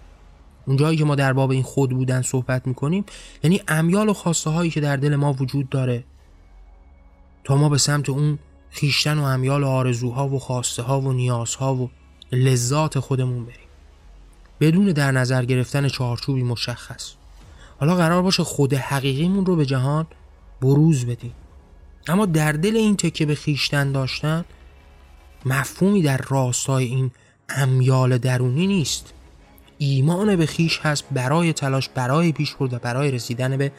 اونجایی 0.66 0.98
که 0.98 1.06
ما 1.06 1.16
در 1.16 1.34
باب 1.34 1.52
این 1.52 1.64
خود 1.64 1.90
بودن 1.90 2.22
صحبت 2.22 2.68
می‌کنیم 2.68 3.06
یعنی 3.44 3.62
امیال 3.68 4.10
و 4.10 4.14
خواسته 4.14 4.50
هایی 4.50 4.72
که 4.72 4.82
در 4.82 4.98
دل 4.98 5.16
ما 5.16 5.34
وجود 5.34 5.70
داره 5.70 6.04
تا 7.44 7.56
ما 7.56 7.70
به 7.70 7.78
سمت 7.78 8.10
اون 8.10 8.40
خیشتن 8.70 9.18
و 9.18 9.24
امیال 9.24 9.64
و 9.64 9.68
آرزوها 9.68 10.28
و 10.28 10.40
خواسته 10.40 10.84
ها 10.84 11.02
و 11.02 11.14
نیازها 11.14 11.76
و 11.76 11.90
لذات 12.32 13.00
خودمون 13.00 13.46
بریم. 13.46 13.68
بدون 14.60 14.86
در 14.86 15.12
نظر 15.12 15.46
گرفتن 15.46 15.88
چارچوبی 15.88 16.44
مشخص. 16.44 17.14
حالا 17.80 17.96
قرار 17.96 18.22
باشه 18.22 18.44
خود 18.44 18.74
حقیقیمون 18.74 19.46
رو 19.46 19.56
به 19.56 19.66
جهان 19.66 20.08
بروز 20.62 21.06
بدیم. 21.06 21.34
اما 22.08 22.26
در 22.26 22.52
دل 22.52 22.76
این 22.76 22.98
تکه 22.98 23.26
به 23.26 23.36
خیشتن 23.36 23.92
داشتن 23.92 24.46
مفهومی 25.46 26.02
در 26.02 26.22
راستای 26.30 26.86
این 26.86 27.12
امیال 27.50 28.18
درونی 28.18 28.68
نیست. 28.68 29.14
ایمان 29.78 30.36
به 30.36 30.46
خیش 30.46 30.80
هست 30.80 31.06
برای 31.12 31.54
تلاش 31.54 31.90
برای 31.90 32.32
پیش 32.32 32.56
برد 32.56 32.74
و 32.74 32.80
برای 32.80 33.12
رسیدن 33.12 33.58
به 33.58 33.72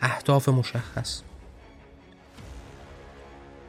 اهداف 0.00 0.48
مشخص. 0.48 1.20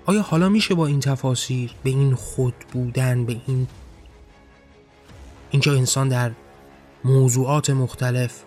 آیا 0.06 0.22
حالا 0.22 0.50
میشه 0.50 0.76
با 0.76 0.88
این 0.88 1.00
تفاسیر 1.00 1.72
به 1.84 1.90
این 1.90 2.16
خود 2.16 2.54
بودن 2.74 3.26
به 3.26 3.42
این 3.48 3.68
اینکه 5.52 5.72
انسان 5.72 6.08
در 6.08 6.32
موضوعات 7.04 7.70
مختلف 7.70 8.44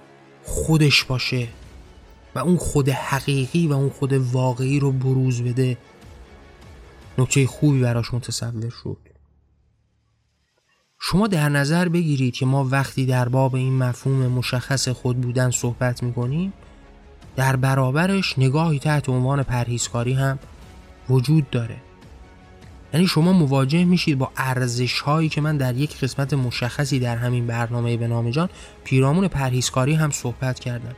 خودش 0.48 1.04
باشه 1.04 1.48
و 2.34 2.38
اون 2.38 2.56
خود 2.56 2.88
حقیقی 2.88 3.66
و 3.66 3.72
اون 3.72 3.90
خود 3.90 4.12
واقعی 4.12 4.80
رو 4.80 4.92
بروز 4.92 5.42
بده. 5.42 5.78
نکته 7.18 7.46
خوبی 7.46 7.80
براش 7.80 8.14
متصور 8.14 8.70
شد. 8.82 8.98
شما 11.00 11.26
در 11.26 11.48
نظر 11.48 11.88
بگیرید 11.88 12.34
که 12.34 12.46
ما 12.46 12.64
وقتی 12.64 13.06
در 13.06 13.28
باب 13.28 13.54
این 13.54 13.78
مفهوم 13.78 14.26
مشخص 14.26 14.88
خود 14.88 15.20
بودن 15.20 15.50
صحبت 15.50 16.02
می‌کنیم 16.02 16.52
در 17.36 17.56
برابرش 17.56 18.38
نگاهی 18.38 18.78
تحت 18.78 19.08
عنوان 19.08 19.42
پرهیزکاری 19.42 20.12
هم 20.12 20.38
وجود 21.10 21.50
داره. 21.50 21.76
یعنی 22.94 23.06
شما 23.06 23.32
مواجه 23.32 23.84
میشید 23.84 24.18
با 24.18 24.30
ارزش 24.36 25.00
هایی 25.00 25.28
که 25.28 25.40
من 25.40 25.56
در 25.56 25.76
یک 25.76 26.00
قسمت 26.00 26.34
مشخصی 26.34 26.98
در 26.98 27.16
همین 27.16 27.46
برنامه 27.46 27.96
به 27.96 28.06
نام 28.06 28.30
جان 28.30 28.48
پیرامون 28.84 29.28
پرهیزکاری 29.28 29.94
هم 29.94 30.10
صحبت 30.10 30.60
کردم. 30.60 30.96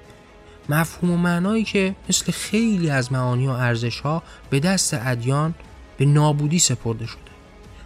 مفهوم 0.68 1.11
و 1.11 1.16
معنایی 1.16 1.64
که 1.64 1.94
مثل 2.09 2.33
خیلی 2.33 2.90
از 2.90 3.12
معانی 3.12 3.46
و 3.46 3.50
ارزش 3.50 4.00
ها 4.00 4.22
به 4.50 4.61
دست 4.61 4.94
ادیان 4.94 5.55
به 5.96 6.05
نابودی 6.05 6.59
سپرده 6.59 7.07
شده. 7.07 7.20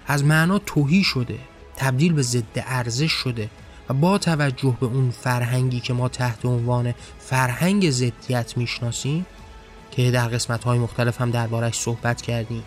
از 0.07 0.25
معنا 0.25 0.59
توهی 0.59 1.05
شده 1.05 1.39
تبدیل 1.77 2.13
به 2.13 2.23
ضد 2.23 2.43
ارزش 2.57 3.13
شده 3.13 3.51
و 3.89 3.95
با 3.95 4.19
توجه 4.19 4.77
به 4.81 4.87
اون 4.87 5.11
فرهنگی 5.11 5.81
که 5.81 5.93
ما 5.93 6.09
تحت 6.09 6.45
عنوان 6.45 6.95
فرهنگ 7.19 7.91
ضدیت 7.91 8.57
می‌شناسیم 8.57 9.27
که 9.91 10.11
در 10.11 10.29
قسمت 10.29 10.65
های 10.65 10.79
مختلف 10.79 11.21
هم 11.21 11.31
دربارش 11.31 11.75
صحبت 11.75 12.23
کردیم 12.23 12.63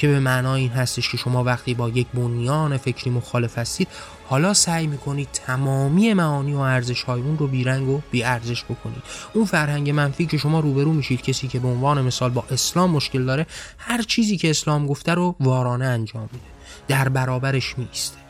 که 0.00 0.08
به 0.08 0.20
معنای 0.20 0.60
این 0.60 0.70
هستش 0.70 1.10
که 1.10 1.16
شما 1.16 1.44
وقتی 1.44 1.74
با 1.74 1.88
یک 1.88 2.06
بنیان 2.14 2.76
فکری 2.76 3.10
مخالف 3.10 3.58
هستید 3.58 3.88
حالا 4.28 4.54
سعی 4.54 4.86
می‌کنید 4.86 5.28
تمامی 5.32 6.14
معانی 6.14 6.54
و 6.54 6.58
ارزش 6.58 7.02
های 7.02 7.20
اون 7.22 7.38
رو 7.38 7.46
بیرنگ 7.46 7.88
و 7.88 8.00
بی 8.10 8.24
ارزش 8.24 8.64
بکنید. 8.64 9.02
اون 9.34 9.44
فرهنگ 9.44 9.90
منفی 9.90 10.26
که 10.26 10.38
شما 10.38 10.60
روبرو 10.60 10.92
میشید 10.92 11.22
کسی 11.22 11.48
که 11.48 11.58
به 11.58 11.68
عنوان 11.68 12.00
مثال 12.00 12.30
با 12.30 12.44
اسلام 12.50 12.90
مشکل 12.90 13.24
داره 13.24 13.46
هر 13.78 14.02
چیزی 14.02 14.36
که 14.36 14.50
اسلام 14.50 14.86
گفته 14.86 15.14
رو 15.14 15.36
وارانه 15.40 15.84
انجام 15.84 16.28
میده. 16.32 16.44
در 16.88 17.08
برابرش 17.08 17.74
میسته 17.78 18.29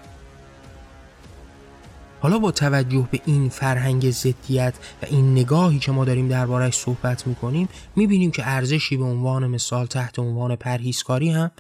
حالا 2.20 2.38
با 2.38 2.50
توجه 2.50 3.08
به 3.10 3.20
این 3.26 3.48
فرهنگ 3.48 4.10
ضدیت 4.10 4.74
و 5.02 5.06
این 5.06 5.32
نگاهی 5.32 5.78
که 5.78 5.92
ما 5.92 6.04
داریم 6.04 6.28
دربارهش 6.28 6.74
صحبت 6.74 7.26
می‌کنیم 7.26 7.68
می‌بینیم 7.96 8.30
که 8.30 8.48
ارزشی 8.48 8.96
به 8.96 9.04
عنوان 9.04 9.46
مثال 9.46 9.86
تحت 9.86 10.18
عنوان 10.18 10.56
پرهیزکاری 10.56 11.30
هم 11.30 11.50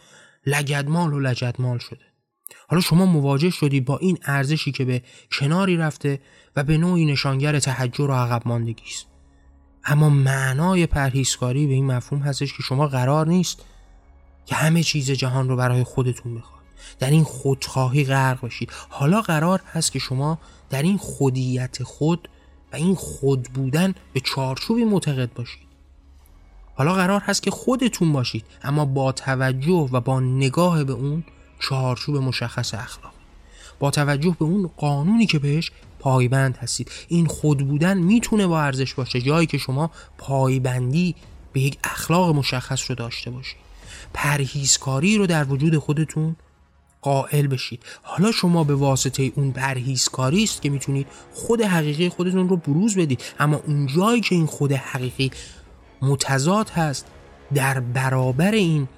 لگدمال 0.46 1.12
و 1.12 1.20
لجدمال 1.20 1.78
شده. 1.78 2.10
حالا 2.68 2.80
شما 2.80 3.06
مواجه 3.06 3.50
شدی 3.50 3.80
با 3.80 3.98
این 3.98 4.18
ارزشی 4.24 4.72
که 4.72 4.84
به 4.84 5.02
کناری 5.32 5.76
رفته 5.76 6.20
و 6.56 6.64
به 6.64 6.78
نوعی 6.78 7.04
نشانگر 7.04 7.58
تحجر 7.58 8.10
و 8.10 8.12
عقب 8.12 8.42
ماندگی 8.44 8.84
است 8.86 9.06
اما 9.84 10.10
معنای 10.10 10.86
پرهیزکاری 10.86 11.66
به 11.66 11.72
این 11.72 11.86
مفهوم 11.86 12.22
هستش 12.22 12.52
که 12.56 12.62
شما 12.62 12.86
قرار 12.86 13.26
نیست 13.26 13.64
که 14.46 14.54
همه 14.54 14.82
چیز 14.82 15.10
جهان 15.10 15.48
رو 15.48 15.56
برای 15.56 15.84
خودتون 15.84 16.34
بخواید. 16.34 16.59
در 16.98 17.10
این 17.10 17.24
خودخواهی 17.24 18.04
غرق 18.04 18.46
بشید 18.46 18.70
حالا 18.88 19.20
قرار 19.20 19.60
هست 19.72 19.92
که 19.92 19.98
شما 19.98 20.38
در 20.70 20.82
این 20.82 20.98
خودیت 20.98 21.82
خود 21.82 22.28
و 22.72 22.76
این 22.76 22.94
خود 22.94 23.42
بودن 23.42 23.94
به 24.12 24.20
چارچوبی 24.20 24.84
معتقد 24.84 25.32
باشید. 25.32 25.70
حالا 26.74 26.94
قرار 26.94 27.20
هست 27.20 27.42
که 27.42 27.50
خودتون 27.50 28.12
باشید 28.12 28.44
اما 28.62 28.84
با 28.84 29.12
توجه 29.12 29.88
و 29.92 30.00
با 30.00 30.20
نگاه 30.20 30.84
به 30.84 30.92
اون 30.92 31.24
چارچوب 31.60 32.16
مشخص 32.16 32.74
اخلاق. 32.74 33.12
با 33.78 33.90
توجه 33.90 34.36
به 34.38 34.44
اون 34.44 34.70
قانونی 34.76 35.26
که 35.26 35.38
بهش 35.38 35.72
پایبند 35.98 36.56
هستید. 36.56 36.90
این 37.08 37.26
خود 37.26 37.68
بودن 37.68 37.98
می‌تونه 37.98 38.46
با 38.46 38.60
ارزش 38.60 38.94
باشه 38.94 39.20
جایی 39.20 39.46
که 39.46 39.58
شما 39.58 39.90
پایبندی 40.18 41.14
به 41.52 41.60
یک 41.60 41.78
اخلاق 41.84 42.34
مشخص 42.34 42.90
رو 42.90 42.94
داشته 42.94 43.30
باشید. 43.30 43.56
پرهیزکاری 44.14 45.18
رو 45.18 45.26
در 45.26 45.44
وجود 45.44 45.78
خودتون 45.78 46.36
قائل 47.02 47.46
بشید. 47.46 47.82
حالا 48.02 48.32
شما 48.32 48.64
به 48.64 48.74
واسطه 48.74 49.32
اون 49.34 49.52
پرهیزکاری 49.52 50.42
است 50.42 50.62
که 50.62 50.70
می‌تونید 50.70 51.06
خود 51.34 51.62
حقیقی 51.62 52.08
خودتون 52.08 52.48
رو 52.48 52.56
بروز 52.56 52.98
بدید. 52.98 53.22
اما 53.38 53.60
اون 53.66 53.86
جایی 53.86 54.20
که 54.20 54.34
این 54.34 54.46
خود 54.46 54.72
حقیقی 54.72 55.30
متضاد 56.02 56.68
هست 56.70 57.06
در 57.54 57.80
برابر 57.80 58.50
این 58.50 58.88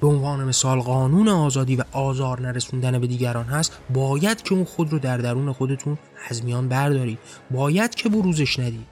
به 0.00 0.06
عنوان 0.06 0.44
مثال 0.44 0.80
قانون 0.80 1.28
آزادی 1.28 1.76
و 1.76 1.84
آزار 1.92 2.40
نرسوندن 2.40 2.98
به 2.98 3.06
دیگران 3.06 3.44
هست 3.44 3.72
باید 3.94 4.42
که 4.42 4.54
اون 4.54 4.64
خود 4.64 4.92
رو 4.92 4.98
در 4.98 5.18
درون 5.18 5.52
خودتون 5.52 5.98
از 6.28 6.44
میان 6.44 6.68
بردارید. 6.68 7.18
باید 7.50 7.94
که 7.94 8.08
بروزش 8.08 8.58
ندید. 8.58 8.86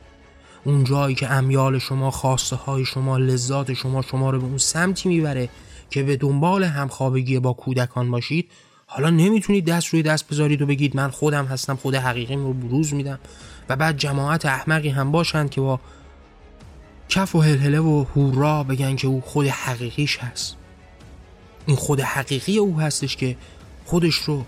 اون 0.65 0.85
جایی 0.85 1.15
که 1.15 1.31
امیال 1.31 1.79
شما 1.79 2.11
خواسته 2.11 2.57
های 2.57 2.85
شما 2.85 3.19
لذات 3.19 3.75
شما 3.75 4.03
شما 4.03 4.31
رو 4.31 4.41
به 4.41 4.47
اون 4.47 4.59
سمتی 4.59 5.09
می‌بره 5.09 5.49
که 5.91 6.03
به 6.03 6.17
دنبال 6.17 6.65
همخوابگی 6.65 7.39
با 7.39 7.53
کودکان 7.53 8.11
باشید 8.11 8.51
حالا 8.87 9.11
نمی‌تونید 9.11 9.65
دست 9.65 9.87
روی 9.87 10.03
دست 10.03 10.29
بذارید 10.29 10.63
و 10.63 10.67
بگید 10.67 10.97
من 10.97 11.11
خودم 11.11 11.45
هستم 11.45 11.77
خود 11.77 11.95
حقیقیم 11.95 12.45
رو 12.45 12.53
بروز 12.53 12.95
میدم. 12.95 13.19
و 13.69 13.77
بعد 13.77 13.97
جماعت 13.97 14.47
احمقی 14.47 14.89
هم 14.89 15.13
باشند 15.13 15.51
که 15.51 15.61
با 15.61 15.81
کف 17.09 17.35
و 17.35 17.41
هلهله 17.41 17.81
و 17.81 18.05
هورا 18.17 18.65
بگن 18.65 18.97
که 18.97 19.09
او 19.09 19.21
خود 19.21 19.47
حقیقیش 19.47 20.19
هست. 20.19 20.57
این 21.67 21.77
خود 21.77 22.01
حقیقی 22.01 22.59
او 22.59 22.81
هستش 22.81 23.17
که 23.17 23.37
خودش 23.87 24.15
رو 24.15 24.45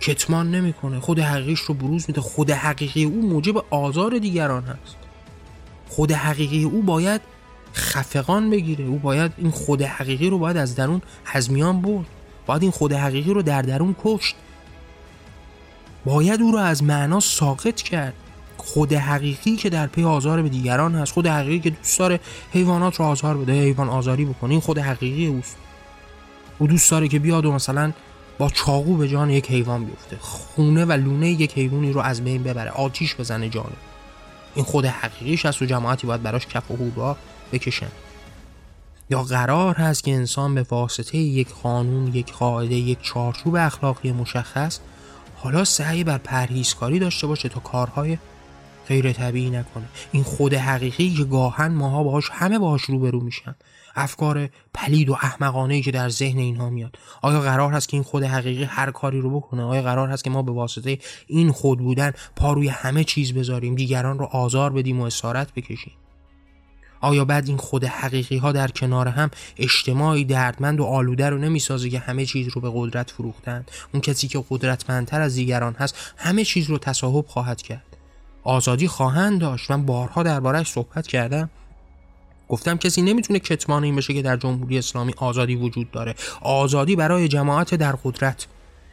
کتمان 0.00 0.50
نمی‌کنه 0.50 1.00
خود 1.00 1.18
حقیقیش 1.18 1.60
رو 1.60 1.74
بروز 1.74 2.04
میده. 2.08 2.20
خود 2.20 2.50
حقیقی 2.50 3.04
او 3.04 3.28
موجب 3.28 3.64
آزار 3.70 4.18
دیگران 4.18 4.62
هست. 4.62 4.96
خود 5.88 6.12
حقیقی 6.12 6.64
او 6.64 6.82
باید 6.82 7.20
خفقان 7.74 8.50
بگیره. 8.50 8.84
او 8.84 8.98
باید 8.98 9.32
این 9.38 9.50
خود 9.50 9.82
حقیقی 9.82 10.30
رو 10.30 10.38
باید 10.38 10.56
از 10.56 10.74
درون 10.74 11.02
هزمیان 11.24 11.80
برد. 11.80 12.06
باید 12.46 12.62
این 12.62 12.70
خود 12.70 12.92
حقیقی 12.92 13.34
رو 13.34 13.42
در 13.42 13.62
درون 13.62 13.96
کشت. 14.04 14.36
باید 16.04 16.42
او 16.42 16.52
رو 16.52 16.58
از 16.58 16.82
معنا 16.82 17.20
ساقط 17.20 17.82
کرد. 17.82 18.14
خود 18.56 18.92
حقیقی 18.92 19.56
که 19.56 19.70
در 19.70 19.86
پی 19.86 20.04
آزار 20.04 20.42
به 20.42 20.48
دیگران 20.48 20.94
هست 20.94 21.12
خود 21.12 21.26
حقیقی 21.26 21.60
که 21.60 21.70
دوست 21.70 21.98
داره 21.98 22.20
حیوانات 22.52 22.96
رو 22.96 23.04
آزار 23.04 23.36
بده 23.36 23.52
حیوان 23.52 23.88
آزاری 23.88 24.24
بکنه 24.24 24.50
این 24.50 24.60
خود 24.60 24.78
حقیقی 24.78 25.26
اوست. 25.26 25.56
او 26.58 26.66
دوست 26.66 26.90
داره 26.90 27.08
که 27.08 27.18
بیاد 27.18 27.44
و 27.44 27.52
مثلا 27.52 27.92
با 28.38 28.48
چاقو 28.48 28.96
به 28.96 29.08
جان 29.08 29.30
یک 29.30 29.50
حیوان 29.50 29.84
بیفته. 29.84 30.16
خونه 30.20 30.84
و 30.84 30.92
لونه 30.92 31.30
یک 31.30 31.58
حیوانی 31.58 31.92
رو 31.92 32.00
از 32.00 32.24
بین 32.24 32.42
ببره. 32.42 32.70
آتیش 32.70 33.14
بزنه 33.14 33.48
جانو. 33.48 33.66
این 34.54 34.64
خود 34.64 34.86
حقیقیش 34.86 35.46
هست 35.46 35.62
و 35.62 35.64
جماعتی 35.64 36.06
باید 36.06 36.22
براش 36.22 36.46
کف 36.46 36.70
و 36.70 36.76
هورا 36.76 37.16
بکشن 37.54 37.90
یا 39.10 39.22
قرار 39.22 39.74
هست 39.74 40.04
که 40.04 40.14
انسان 40.14 40.54
به 40.54 40.66
واسطه 40.70 41.18
یک 41.18 41.48
قانون 41.48 42.14
یک 42.14 42.32
قاعده 42.32 42.74
یک 42.74 42.98
چارچوب 43.02 43.54
اخلاقی 43.56 44.12
مشخص 44.12 44.78
حالا 45.36 45.64
سعی 45.64 46.04
بر 46.04 46.18
پرهیزکاری 46.18 46.98
داشته 46.98 47.26
باشه 47.26 47.48
تا 47.48 47.60
کارهای 47.60 48.18
غیر 48.88 49.12
طبیعی 49.12 49.50
نکنه. 49.50 49.84
این 50.12 50.22
خود 50.22 50.54
حقیقی 50.54 51.14
که 51.14 51.24
گاهن 51.24 51.74
ماها 51.74 52.02
باهاش 52.02 52.30
همه 52.32 52.58
باهاش 52.58 52.82
روبرو 52.82 53.20
میشن. 53.20 53.54
افکار 53.96 54.48
پلید 54.74 55.08
و 55.08 55.12
احمقانه 55.12 55.82
که 55.82 55.90
در 55.90 56.08
ذهن 56.08 56.38
اینها 56.38 56.70
میاد. 56.70 56.98
آیا 57.22 57.40
قرار 57.40 57.72
هست 57.72 57.88
که 57.88 57.96
این 57.96 58.04
خود 58.04 58.22
حقیقی 58.22 58.64
هر 58.64 58.90
کاری 58.90 59.20
رو 59.20 59.40
بکنه؟ 59.40 59.62
آیا 59.62 59.82
قرار 59.82 60.08
هست 60.08 60.24
که 60.24 60.30
ما 60.30 60.42
به 60.42 60.52
واسطه 60.52 60.98
این 61.26 61.52
خود 61.52 61.78
بودن 61.78 62.12
پا 62.36 62.52
روی 62.52 62.68
همه 62.68 63.04
چیز 63.04 63.34
بذاریم 63.34 63.74
دیگران 63.74 64.18
رو 64.18 64.24
آزار 64.24 64.72
بدیم 64.72 65.00
و 65.00 65.04
اسارت 65.04 65.54
بکشیم؟ 65.54 65.92
آیا 67.04 67.24
بعد 67.24 67.48
این 67.48 67.56
خود 67.56 67.84
حقیقی 67.84 68.36
ها 68.36 68.52
در 68.52 68.68
کنار 68.68 69.08
هم 69.08 69.30
اجتماعی 69.56 70.24
دردمند 70.24 70.80
و 70.80 70.84
آلوده 70.84 71.30
رو 71.30 71.38
نمی‌سازه 71.38 71.90
که 71.90 71.98
همه 71.98 72.26
چیز 72.26 72.48
رو 72.48 72.60
به 72.60 72.70
قدرت 72.74 73.10
فروختن 73.10 73.64
اون 73.92 74.00
کسی 74.00 74.28
که 74.28 74.44
قدرتمندتر 74.50 75.20
از 75.20 75.34
دیگران 75.34 75.74
هست 75.74 75.96
همه 76.16 76.44
چیز 76.44 76.70
رو 76.70 76.78
تصاحب 76.78 77.26
خواهد 77.26 77.62
کرد. 77.62 77.96
آزادی 78.42 78.88
خواهند 78.88 79.40
داشت. 79.40 79.70
من 79.70 79.86
بارها 79.86 80.22
دربارهش 80.22 80.68
صحبت 80.68 81.06
کردم. 81.06 81.50
گفتم 82.48 82.76
کسی 82.76 83.02
نمی‌تونه 83.02 83.38
کتمان 83.38 83.84
این 83.84 83.96
بشه 83.96 84.14
که 84.14 84.22
در 84.22 84.36
جمهوری 84.36 84.78
اسلامی 84.78 85.14
آزادی 85.16 85.54
وجود 85.54 85.90
داره. 85.90 86.14
آزادی 86.40 86.96
برای 86.96 87.28
جماعت 87.28 87.74
در 87.74 87.92
قدرت. 88.04 88.46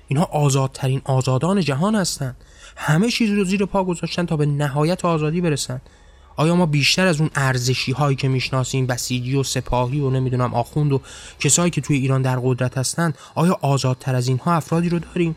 اینها 0.08 0.24
آزادترین 0.24 1.02
آزادان 1.04 1.62
جهان 1.62 1.96
هستند 1.96 2.36
همه 2.76 3.12
چیز 3.12 3.30
رو 3.30 3.44
زیر 3.44 3.66
پا 3.66 3.84
گذاشتن 3.84 4.26
تا 4.26 4.38
به 4.38 4.46
نهایت 4.46 5.06
آزادی 5.06 5.42
برسن. 5.42 5.82
آیا 6.42 6.56
ما 6.56 6.66
بیشتر 6.66 7.08
از 7.08 7.22
اون 7.22 7.30
ارزشی 7.36 7.92
هایی 7.92 8.16
که 8.16 8.28
می‌شناسیم 8.28 8.86
بسیجی 8.86 9.36
و 9.36 9.44
سپاهی 9.44 10.00
و 10.00 10.10
نمی‌دونم 10.10 10.54
آخوند 10.54 10.94
و 10.94 11.02
کسایی 11.40 11.72
که 11.72 11.82
توی 11.82 11.98
ایران 11.98 12.22
در 12.22 12.40
قدرت 12.40 12.78
هستند 12.78 13.18
آیا 13.36 13.58
آزادتر 13.62 14.16
از 14.16 14.28
اینها 14.28 14.54
افرادی 14.54 14.90
رو 14.90 15.00
داریم؟ 15.00 15.36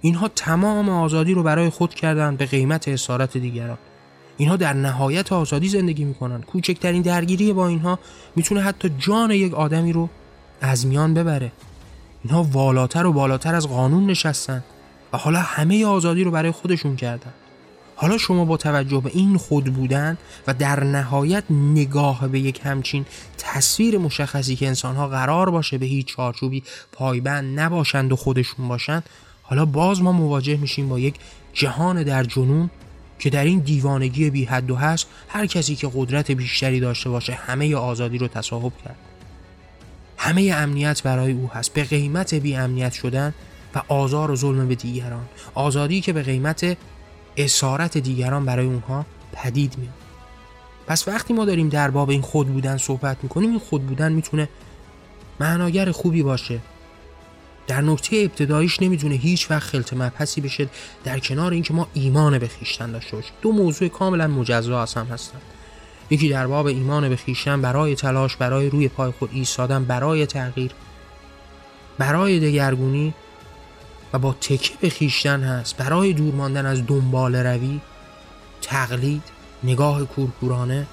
اینها 0.00 0.28
تمام 0.28 0.88
آزادی 0.88 1.34
رو 1.34 1.42
برای 1.42 1.70
خود 1.70 1.94
کردن 1.94 2.36
به 2.36 2.46
قیمت 2.46 2.88
اسارت 2.88 3.36
دیگران. 3.36 3.78
اینها 4.36 4.56
در 4.56 4.72
نهایت 4.72 5.32
آزادی 5.32 5.68
زندگی 5.68 6.04
می‌کنن. 6.04 6.42
کوچکترین 6.42 7.02
درگیری 7.02 7.52
با 7.52 7.68
اینها 7.68 7.98
می‌تونه 8.36 8.60
حتی 8.60 8.90
جان 8.98 9.30
یک 9.30 9.54
آدمی 9.54 9.92
رو 9.92 10.08
از 10.60 10.86
میان 10.86 11.14
ببره. 11.14 11.52
اینها 12.24 12.42
والاتر 12.42 13.06
و 13.06 13.12
بالاتر 13.12 13.54
از 13.54 13.68
قانون 13.68 14.06
نشستن 14.06 14.64
و 15.12 15.18
حالا 15.18 15.40
همه 15.40 15.86
آزادی 15.86 16.24
رو 16.24 16.30
برای 16.30 16.50
خودشون 16.50 16.96
کردن. 16.96 17.32
حالا 18.00 18.18
شما 18.18 18.44
با 18.44 18.56
توجه 18.56 19.00
به 19.00 19.10
این 19.14 19.36
خود 19.36 19.64
بودن 19.64 20.18
و 20.46 20.54
در 20.54 20.84
نهایت 20.84 21.44
نگاه 21.50 22.28
به 22.28 22.40
یک 22.40 22.60
همچین 22.64 23.06
تصویر 23.38 23.98
مشخصی 23.98 24.56
که 24.56 24.66
انسانها 24.66 25.08
قرار 25.08 25.50
باشه 25.50 25.78
به 25.78 25.86
هیچ 25.86 26.06
چارچوبی 26.06 26.62
پایبند 26.92 27.60
نباشند 27.60 28.12
و 28.12 28.16
خودشون 28.16 28.68
باشند 28.68 29.02
حالا 29.42 29.64
باز 29.64 30.02
ما 30.02 30.12
مواجه 30.12 30.56
میشیم 30.56 30.88
با 30.88 30.98
یک 30.98 31.14
جهان 31.52 32.02
در 32.02 32.24
جنون 32.24 32.70
که 33.18 33.30
در 33.30 33.44
این 33.44 33.58
دیوانگی 33.58 34.30
بی 34.30 34.44
حد 34.44 34.70
و 34.70 34.76
هست 34.76 35.06
هر 35.28 35.46
کسی 35.46 35.76
که 35.76 35.90
قدرت 35.94 36.30
بیشتری 36.30 36.80
داشته 36.80 37.10
باشه 37.10 37.32
همه 37.32 37.76
آزادی 37.76 38.18
رو 38.18 38.28
تصاحب 38.28 38.72
کرد. 38.84 38.96
همه 40.16 40.52
امنیت 40.56 41.02
برای 41.02 41.32
او 41.32 41.50
هست. 41.54 41.74
به 41.74 41.84
قیمت 41.84 42.34
بی 42.34 42.56
امنیت 42.56 42.92
شدن 42.92 43.34
و 43.74 43.82
آزار 43.88 44.30
و 44.30 44.36
ظلم 44.36 44.68
به 44.68 44.74
دیگران. 44.74 45.24
آزادی 45.54 46.00
که 46.00 46.12
به 46.12 46.22
قیمت 46.22 46.76
اسارت 47.44 47.98
دیگران 47.98 48.44
برای 48.44 48.66
اونها 48.66 49.06
پدید 49.32 49.78
میاد. 49.78 49.94
پس 50.86 51.08
وقتی 51.08 51.34
ما 51.34 51.44
داریم 51.44 51.68
در 51.68 51.90
باب 51.90 52.10
این 52.10 52.22
خود 52.22 52.48
بودن 52.48 52.76
صحبت 52.76 53.16
می‌کنیم 53.22 53.50
این 53.50 53.58
خود 53.58 53.86
بودن 53.86 54.12
می‌تونه 54.12 54.48
معناگر 55.40 55.90
خوبی 55.90 56.22
باشه. 56.22 56.58
در 57.66 57.80
نکته 57.80 58.16
ابتداییش 58.16 58.82
نمی‌تونه 58.82 59.14
هیچ 59.14 59.50
وقت 59.50 59.62
خلط 59.62 59.92
مبحثی 59.92 60.40
بشه 60.40 60.68
در 61.04 61.18
کنار 61.18 61.52
اینکه 61.52 61.74
ما 61.74 61.88
ایمان 61.94 62.38
به 62.38 62.48
خیشتن 62.48 62.92
داشته 62.92 63.16
باشیم. 63.16 63.32
دو 63.42 63.52
موضوع 63.52 63.88
کاملا 63.88 64.26
مجزا 64.26 64.82
از 64.82 64.94
هم 64.94 65.06
هستن 65.06 65.38
یکی 66.10 66.28
در 66.28 66.46
باب 66.46 66.66
ایمان 66.66 67.08
به 67.08 67.16
خیشتن 67.16 67.62
برای 67.62 67.94
تلاش 67.94 68.36
برای 68.36 68.70
روی 68.70 68.88
پای 68.88 69.10
خود 69.10 69.30
ایستادن 69.32 69.84
برای 69.84 70.26
تغییر 70.26 70.70
برای 71.98 72.40
دگرگونی 72.40 73.14
و 74.12 74.18
با 74.18 74.32
تکه 74.32 74.74
به 74.80 74.88
خیشتن 74.88 75.42
هست. 75.42 75.76
برای 75.76 76.12
دور 76.12 76.34
ماندن 76.34 76.66
از 76.66 76.86
دنبال 76.86 77.36
روی 77.36 77.80
تقلید 78.62 79.22
نگاه 79.64 80.04
کورکورانه 80.04 80.86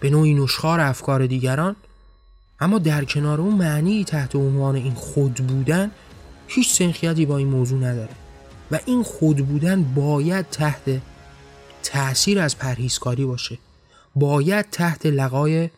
به 0.00 0.10
نوعی 0.10 0.34
نشخار 0.34 0.80
افکار 0.80 1.26
دیگران. 1.26 1.76
اما 2.60 2.78
در 2.78 3.04
کنار 3.04 3.40
اون 3.40 3.54
معنی 3.54 4.04
تحت 4.04 4.36
عنوان 4.36 4.76
این 4.76 4.94
خود 4.94 5.34
بودن 5.34 5.90
هیچ 6.46 6.72
سنخیتی 6.72 7.26
با 7.26 7.36
این 7.36 7.48
موضوع 7.48 7.78
نداره. 7.78 8.14
و 8.70 8.78
این 8.86 9.02
خود 9.02 9.36
بودن 9.36 9.82
باید 9.82 10.50
تحت 10.50 11.00
تأثیر 11.82 12.40
از 12.40 12.58
پرهیزکاری 12.58 13.24
باشه. 13.24 13.58
باید 14.16 14.70
تحت 14.70 15.06
لقای 15.06 15.70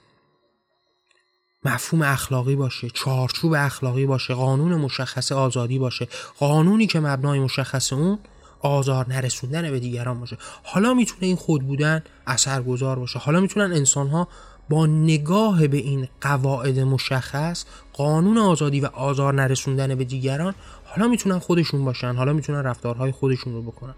مفهوم 1.65 2.03
اخلاقی 2.03 2.57
باشه 2.57 2.89
چارچوب 2.95 3.55
اخلاقی 3.59 4.07
باشه 4.07 4.35
قانون 4.35 4.75
مشخص 4.75 5.33
آزادی 5.33 5.79
باشه. 5.79 6.09
قانونی 6.39 6.87
که 6.87 7.01
مبنای 7.01 7.41
مشخص 7.41 7.93
اون 7.93 8.19
آزار 8.61 9.09
نرسوندن 9.09 9.71
به 9.71 9.81
دیگران 9.81 10.21
باشه. 10.21 10.37
حالا 10.63 10.95
می‌تونه 10.95 11.27
این 11.27 11.37
خود 11.37 11.67
بودن 11.67 12.03
اثرگذار 12.27 12.99
باشه. 12.99 13.19
حالا 13.19 13.41
می‌تونن 13.41 13.73
انسان 13.73 14.09
ها 14.09 14.29
با 14.69 14.87
نگاه 14.87 15.67
به 15.67 15.77
این 15.77 16.09
قواعد 16.21 16.79
مشخص 16.79 17.65
قانون 17.93 18.39
آزادی 18.39 18.81
و 18.81 18.87
آزار 18.87 19.35
نرسوندن 19.35 19.95
به 19.95 20.05
دیگران 20.05 20.55
حالا 20.85 21.09
می‌تونن 21.09 21.39
خودشون 21.39 21.85
باشن. 21.85 22.15
حالا 22.15 22.33
می‌تونن 22.33 22.59
رفتارهای 22.59 23.13
خودشون 23.13 23.53
رو 23.53 23.63
بکنن. 23.63 23.95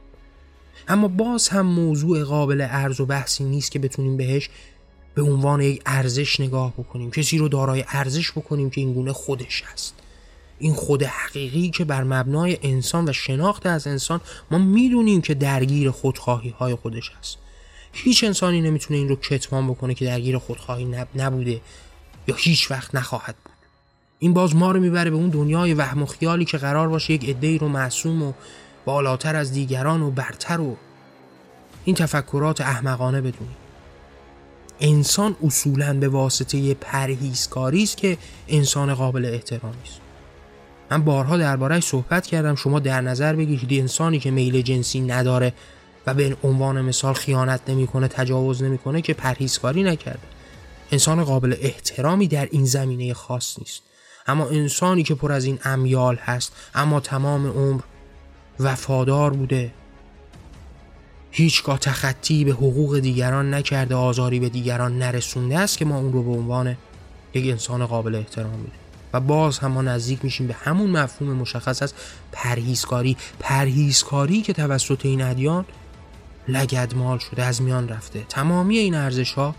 اما 0.89 1.09
باز 1.09 1.49
هم 1.49 1.67
موضوع 1.67 2.25
قابل 2.25 2.61
عرض 2.61 3.01
و 3.01 3.07
بحثی 3.07 3.45
نیست 3.45 3.71
که 3.71 3.79
بتونیم 3.79 4.17
بهش 4.17 4.51
به 5.15 5.23
عنوان 5.23 5.61
یک 5.61 5.83
ارزش 5.87 6.41
نگاه 6.41 6.73
بکنیم 6.73 7.11
کسی 7.11 7.39
رو 7.39 7.49
دارای 7.49 7.85
ارزش 7.89 8.33
بکنیم 8.33 8.71
که 8.71 8.81
این 8.81 8.95
گونه 8.95 9.13
خودش 9.13 9.63
هست. 9.73 9.95
این 10.59 10.75
خود 10.75 11.03
حقیقی 11.03 11.71
که 11.71 11.85
بر 11.85 12.05
مبنای 12.05 12.59
انسان 12.63 13.09
و 13.09 13.13
شناخت 13.13 13.67
از 13.67 13.87
انسان 13.87 14.21
ما 14.51 14.59
می‌دونیم 14.59 15.21
که 15.21 15.35
درگیر 15.35 15.91
خودخواهی 15.91 16.51
های 16.51 16.75
خودش 16.75 17.13
هست. 17.19 17.39
هیچ 17.93 18.25
انسانی 18.25 18.61
نمی‌تونه 18.61 18.99
این 18.99 19.09
رو 19.09 19.17
کتمان 19.17 19.69
بکنه 19.69 19.95
که 19.95 20.05
درگیر 20.05 20.39
خودخواهی 20.39 20.97
نبوده 21.17 21.61
یا 22.29 22.35
هیچ 22.35 22.71
وقت 22.71 22.95
نخواهد 22.95 23.35
بود. 23.45 23.55
این 24.19 24.33
باز 24.33 24.57
ما 24.57 24.71
رو 24.71 24.81
می‌بره 24.81 25.11
به 25.11 25.17
اون 25.17 25.31
دنیای 25.31 25.75
وهم 25.75 26.03
و 26.03 26.07
خیالی 26.07 26.45
که 26.45 26.59
قرار 26.59 26.89
باشه 26.89 27.13
یک 27.13 27.29
عده‌ای 27.29 27.59
رو 27.59 27.69
معصوم 27.69 28.23
و 28.23 28.33
بالاتر 28.85 29.37
از 29.37 29.53
دیگران 29.53 30.03
و 30.03 30.11
برتر 30.11 30.61
و 30.61 30.77
این 31.85 31.97
تفکرات 31.97 32.61
احمقانه 32.61 33.21
بدونیم. 33.21 33.57
انسان 34.81 35.37
اصولا 35.45 35.95
به 35.95 36.09
واسطه 36.09 36.75
پرهیزکاری 36.75 37.83
است 37.83 37.97
که 37.97 38.19
انسان 38.49 38.95
قابل 38.95 39.25
احترامی 39.25 39.83
است. 39.85 40.01
من 40.91 41.05
بارها 41.05 41.37
دربارهش 41.37 41.85
صحبت 41.85 42.27
کردم 42.27 42.55
شما 42.55 42.81
در 42.81 43.01
نظر 43.01 43.37
بگیرید 43.37 43.81
انسانی 43.81 44.19
که 44.19 44.31
میل 44.31 44.63
جنسی 44.63 45.01
نداره 45.01 45.53
و 46.07 46.15
به 46.15 46.37
عنوان 46.45 46.81
مثال 46.81 47.15
خیانت 47.15 47.61
نمی‌کنه 47.69 48.09
تجاوز 48.09 48.63
نمی‌کنه 48.63 49.03
که 49.03 49.15
پرهیزکاری 49.15 49.83
نکرده. 49.83 50.27
انسان 50.93 51.25
قابل 51.25 51.57
احترامی 51.61 52.29
در 52.29 52.49
این 52.51 52.65
زمینه 52.65 53.15
خاص 53.15 53.59
نیست. 53.59 53.83
اما 54.27 54.49
انسانی 54.49 55.03
که 55.03 55.15
پر 55.15 55.33
از 55.33 55.45
این 55.45 55.59
امیال 55.65 56.17
هست 56.17 56.53
اما 56.75 57.01
تمام 57.01 57.47
عمر 57.47 57.81
وفادار 58.61 59.33
بوده 59.33 59.73
هیچگاه 61.37 61.79
تخطی 61.79 62.45
به 62.45 62.51
حقوق 62.51 62.99
دیگران 62.99 63.55
نکرده 63.55 63.95
آزاری 63.95 64.41
به 64.41 64.49
دیگران 64.49 64.99
نرسونده 64.99 65.59
است 65.59 65.79
که 65.79 65.85
ما 65.85 65.99
اون 65.99 66.13
رو 66.13 66.23
به 66.23 66.31
عنوان 66.31 66.77
یک 67.35 67.51
انسان 67.51 67.87
قابل 67.87 68.15
احترام 68.15 68.51
میدیم 68.51 68.81
و 69.13 69.21
باز 69.21 69.59
هم 69.59 69.71
ما 69.71 69.83
نزدیک 69.83 70.25
میشیم 70.25 70.47
به 70.47 70.55
همون 70.55 70.91
مفهوم 70.91 71.33
مشخص 71.33 71.83
از 71.83 71.95
پرهیزکاری. 72.33 73.17
پرهیزکاری 73.41 74.43
که 74.43 74.53
توسط 74.53 75.07
این 75.07 75.23
ادیان 75.23 75.65
لگدمال 76.49 77.19
شده 77.19 77.45
از 77.45 77.63
میان 77.63 77.89
رفته. 77.89 78.25
تمامی 78.29 78.79
این 78.79 78.95
ارزش 78.95 79.33
ها 79.33 79.55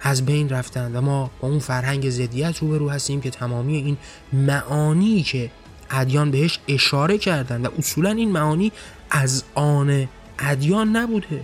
از 0.00 0.26
بین 0.26 0.48
رفتن 0.48 0.96
و 0.96 1.00
ما 1.00 1.30
با 1.40 1.48
اون 1.48 1.58
فرهنگ 1.58 2.10
زدیت 2.10 2.58
روبرو 2.58 2.90
هستیم 2.90 3.20
که 3.20 3.30
تمامی 3.30 3.76
این 3.76 3.96
معانی 4.32 5.22
که 5.22 5.50
ادیان 5.90 6.30
بهش 6.30 6.58
اشاره 6.68 7.18
کردن 7.18 7.66
و 7.66 7.68
اصولا 7.78 8.10
این 8.10 8.32
معانی 8.32 8.72
از 9.10 9.44
آن 9.54 10.08
ادیان 10.38 10.96
نبوده. 10.96 11.42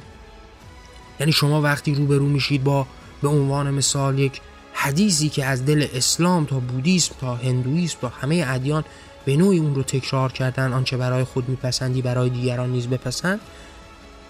یعنی 1.21 1.33
شما 1.33 1.63
وقتی 1.63 1.95
روبرو 1.95 2.27
میشید 2.27 2.65
با 2.65 2.87
به 3.23 3.29
عنوان 3.29 3.71
مثال 3.71 4.19
یک 4.19 4.41
حدیثی 4.73 5.29
که 5.29 5.45
از 5.45 5.65
دل 5.65 5.87
اسلام 5.95 6.45
تا 6.45 6.61
بودیسم 6.61 7.15
تا 7.21 7.35
هندویسم 7.35 7.99
تا 8.01 8.09
همه 8.09 8.45
ادیان 8.49 8.85
به 9.25 9.37
نوعی 9.37 9.59
اون 9.59 9.75
رو 9.75 9.83
تکرار 9.83 10.33
کردن 10.33 10.73
آنچه 10.73 10.97
برای 10.97 11.25
خود 11.25 11.49
میپسندی 11.49 12.03
برای 12.03 12.31
دیگران 12.31 12.71
نیز 12.71 12.87
بپسند 12.87 13.41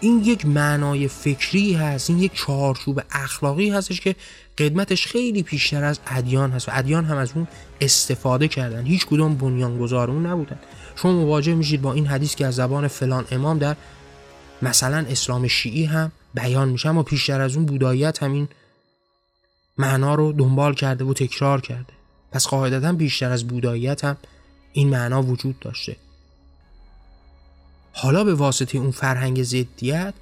این 0.01 0.23
یک 0.25 0.47
معنای 0.47 1.09
فکری 1.09 1.75
هست 1.75 2.11
این 2.11 2.19
یک 2.19 2.35
چارچوب 2.35 3.01
اخلاقی 3.13 3.71
هستش 3.71 4.01
که 4.01 4.17
قدمتش 4.59 5.07
خیلی 5.07 5.43
پیشتر 5.43 5.85
از 5.85 5.99
ادیان 6.07 6.51
هست 6.51 6.69
و 6.69 6.73
ادیان 6.75 7.05
هم 7.05 7.17
از 7.17 7.33
اون 7.35 7.49
استفاده 7.81 8.49
کردن. 8.49 8.85
هیچ 8.85 9.07
کدوم 9.07 9.35
بنیانگذار 9.35 10.11
اون 10.11 10.27
نبودن. 10.27 10.59
شما 10.97 11.13
مواجه 11.13 11.55
میشید 11.55 11.83
با 11.83 11.93
این 11.93 12.07
حدیث 12.07 12.35
که 12.35 12.47
از 12.47 12.55
زبان 12.55 12.89
فلان 12.89 13.25
امام 13.31 13.59
در 13.59 13.77
مثلا 14.63 14.99
اسلام 15.09 15.49
شیعی 15.49 15.85
هم 15.85 16.13
بیان 16.35 16.69
میشه 16.69 16.89
اما 16.89 17.03
پیشتر 17.03 17.41
از 17.41 17.57
اون 17.57 17.67
بوداییت 17.67 18.23
همین 18.23 18.49
معنا 19.79 20.15
رو 20.15 20.33
دنبال 20.33 20.75
کرده 20.75 21.05
و 21.05 21.13
تکرار 21.15 21.61
کرده. 21.61 21.93
پس 22.33 22.47
قاعدتا 22.47 22.93
بیشتر 22.93 23.31
از 23.31 23.47
بوداییت 23.47 24.05
هم 24.05 24.17
این 24.73 24.89
معنا 24.89 25.23
وجود 25.23 25.59
داشته. 25.59 25.97
حالا 27.93 28.25
به 28.25 28.35
واسطه 28.35 28.79
اون 28.79 28.91
فرهنگ 28.91 29.43
ضدیت 29.43 30.15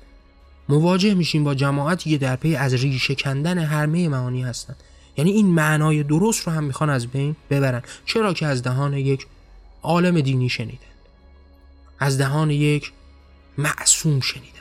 مواجه 0.68 1.14
میشیم 1.14 1.44
با 1.44 1.54
جماعتی 1.54 2.10
که 2.10 2.18
در 2.18 2.36
پی 2.36 2.56
از 2.56 2.74
ریشه 2.74 3.14
کندن 3.14 3.58
هرمه 3.58 4.08
معانی 4.08 4.42
هستند 4.42 4.76
یعنی 5.16 5.30
این 5.30 5.46
معنای 5.46 6.02
درست 6.02 6.46
رو 6.46 6.52
هم 6.52 6.64
می‌خوان 6.64 6.90
از 6.90 7.06
بین 7.06 7.36
ببرن. 7.50 7.82
چرا 8.06 8.34
که 8.34 8.46
از 8.46 8.62
دهان 8.62 8.94
یک 8.94 9.26
عالم 9.82 10.20
دینی 10.20 10.48
شنیدن. 10.48 10.78
از 11.98 12.18
دهان 12.18 12.50
یک 12.50 12.92
معصوم 13.60 14.20
شنیدن 14.20 14.60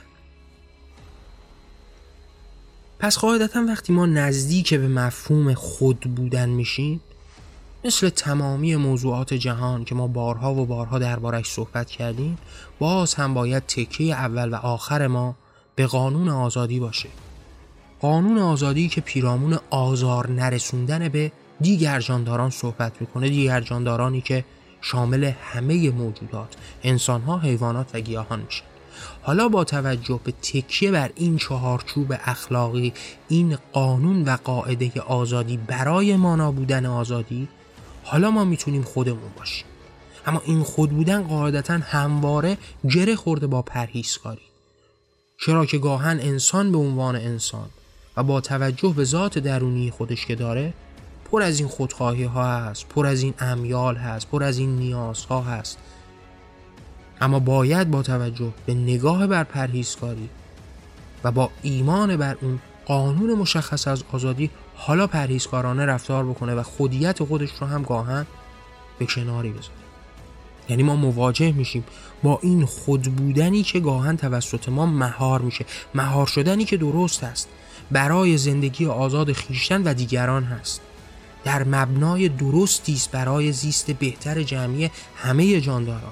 پس 2.99 3.17
قاعدتا 3.17 3.65
وقتی 3.67 3.93
ما 3.93 4.05
نزدیک 4.05 4.73
به 4.73 4.87
مفهوم 4.87 5.53
خود 5.53 5.99
بودن 5.99 6.49
میشیم 6.49 7.01
مثل 7.83 8.09
تمامی 8.09 8.75
موضوعات 8.75 9.33
جهان 9.33 9.85
که 9.85 9.95
ما 9.95 10.07
بارها 10.07 10.53
و 10.53 10.65
بارها 10.65 10.99
دربارش 10.99 11.51
صحبت 11.51 11.89
کردیم 11.89 12.37
باز 12.79 13.13
هم 13.13 13.33
باید 13.33 13.65
تکیه 13.65 14.15
اول 14.15 14.49
و 14.49 14.55
آخر 14.55 15.07
ما 15.07 15.35
به 15.75 15.87
قانون 15.87 16.29
آزادی 16.29 16.79
باشه. 16.79 17.09
قانون 18.01 18.37
آزادی 18.37 18.89
که 18.89 19.01
پیرامون 19.01 19.59
آزار 19.69 20.31
نرسوندن 20.31 21.09
به 21.09 21.31
دیگر 21.61 21.99
جانداران 21.99 22.49
صحبت 22.49 23.01
می‌کنه 23.01 23.29
دیگر 23.29 23.61
جاندارانی 23.61 24.21
که 24.21 24.45
شامل 24.81 25.23
همه 25.23 25.89
موجودات 25.89 26.55
انسانها، 26.83 27.37
حیوانات 27.37 27.89
و 27.93 27.99
گیاهان 27.99 28.39
میشه 28.39 28.63
حالا 29.21 29.49
با 29.49 29.63
توجه 29.63 30.19
به 30.23 30.31
تکیه 30.31 30.91
بر 30.91 31.11
این 31.15 31.37
چهارچوب 31.37 32.13
اخلاقی 32.25 32.93
این 33.27 33.57
قانون 33.71 34.23
و 34.23 34.37
قاعده 34.43 35.01
آزادی 35.01 35.57
برای 35.57 36.15
مانا 36.15 36.51
بودن 36.51 36.85
آزادی 36.85 37.47
حالا 38.03 38.31
ما 38.31 38.43
می‌تونیم 38.43 38.83
خودمون 38.83 39.31
باشیم. 39.37 39.65
اما 40.25 40.41
این 40.45 40.63
خود 40.63 40.89
بودن 40.89 41.23
قاعدتا 41.23 41.73
همواره 41.73 42.57
گره 42.89 43.15
خورده 43.15 43.47
با 43.47 43.61
پرهیزکاری. 43.61 44.41
چرا 45.45 45.65
که 45.65 45.77
گاهن 45.77 46.19
انسان 46.19 46.71
به 46.71 46.77
عنوان 46.77 47.15
انسان 47.15 47.69
و 48.17 48.23
با 48.23 48.41
توجه 48.41 48.93
به 48.95 49.03
ذات 49.03 49.39
درونی 49.39 49.91
خودش 49.91 50.25
که 50.25 50.35
داره 50.35 50.73
پر 51.31 51.41
از 51.41 51.59
این 51.59 51.67
خودخواهی 51.67 52.23
ها 52.23 52.57
هست 52.57 52.87
پر 52.87 53.05
از 53.05 53.23
این 53.23 53.33
امیال 53.39 53.95
هست 53.95 54.27
پر 54.27 54.43
از 54.43 54.57
این 54.57 54.77
نیازها 54.77 55.41
هست. 55.41 55.77
اما 57.21 57.39
باید 57.39 57.91
با 57.91 58.03
توجه 58.03 58.53
به 58.65 58.73
نگاه 58.73 59.27
بر 59.27 59.43
پرهیزکاری 59.43 60.29
و 61.23 61.31
با 61.31 61.49
ایمان 61.61 62.17
بر 62.17 62.37
اون 62.41 62.59
قانون 62.85 63.33
مشخص 63.33 63.87
از 63.87 64.03
آزادی 64.11 64.49
حالا 64.75 65.07
پرهیزکارانه 65.07 65.85
رفتار 65.85 66.25
بکنه 66.25 66.55
و 66.55 66.63
خودیت 66.63 67.23
خودش 67.23 67.51
رو 67.61 67.67
هم 67.67 67.83
گاهن 67.83 68.25
به 68.99 69.05
کناری 69.05 69.49
بذاره. 69.49 69.73
یعنی 70.69 70.83
ما 70.83 70.95
مواجه 70.95 71.51
میشیم 71.51 71.83
با 72.23 72.39
این 72.41 72.65
خود 72.65 73.01
بودنی 73.01 73.63
که 73.63 73.79
گاهن 73.79 74.17
توسط 74.17 74.69
ما 74.69 74.85
مهار 74.85 75.41
میشه. 75.41 75.65
مهار 75.95 76.27
شدنی 76.27 76.65
که 76.65 76.77
درست 76.77 77.23
است. 77.23 77.47
برای 77.91 78.37
زندگی 78.37 78.85
آزاد 78.85 79.33
خیشتن 79.33 79.83
و 79.83 79.93
دیگران 79.93 80.43
هست. 80.43 80.81
در 81.43 81.63
مبنای 81.63 82.29
درستی 82.29 82.93
است 82.93 83.11
برای 83.11 83.51
زیست 83.51 83.91
بهتر 83.91 84.43
جمعی 84.43 84.89
همه 85.15 85.61
جانداران. 85.61 86.11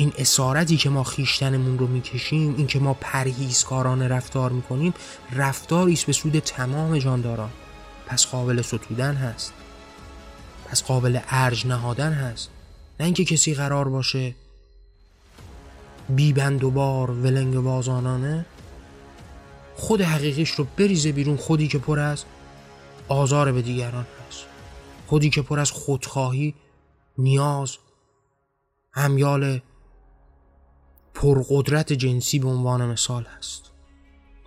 این 0.00 0.12
اسارتی 0.18 0.76
که 0.76 0.90
ما 0.90 1.04
خیشتنمون 1.04 1.78
رو 1.78 1.86
می‌کشیم 1.86 2.54
این 2.56 2.66
که 2.66 2.78
ما 2.78 2.94
پرهیزکارانه 2.94 4.08
رفتار 4.08 4.52
می‌کنیم 4.52 4.94
رفتاری 5.32 5.92
است 5.92 6.06
به 6.06 6.12
سود 6.12 6.38
تمام 6.38 6.98
جانداران. 6.98 7.50
پس 8.06 8.26
قابل 8.26 8.62
ستودن 8.62 9.14
هست. 9.14 9.52
پس 10.66 10.82
قابل 10.82 11.18
ارج 11.28 11.66
نهادن 11.66 12.12
هست. 12.12 12.50
نه 13.00 13.06
اینکه 13.06 13.24
کسی 13.24 13.54
قرار 13.54 13.88
باشه 13.88 14.34
بیبند 16.08 16.64
و 16.64 16.70
بار 16.70 17.10
ولنگ 17.10 17.58
بازانانه 17.58 18.46
خود 19.76 20.00
حقیقیش 20.00 20.50
رو 20.50 20.66
بریزه 20.76 21.12
بیرون 21.12 21.36
خودی 21.36 21.68
که 21.68 21.78
پر 21.78 21.98
از 21.98 22.24
آزار 23.08 23.52
به 23.52 23.62
دیگران 23.62 24.06
هست. 24.28 24.44
خودی 25.06 25.30
که 25.30 25.42
پر 25.42 25.60
از 25.60 25.70
خودخواهی 25.70 26.54
نیاز 27.18 27.76
همیال 28.92 29.60
پرقدرت 31.20 31.92
جنسی 31.92 32.38
به 32.38 32.48
عنوان 32.48 32.86
مثال 32.86 33.24
هست. 33.38 33.70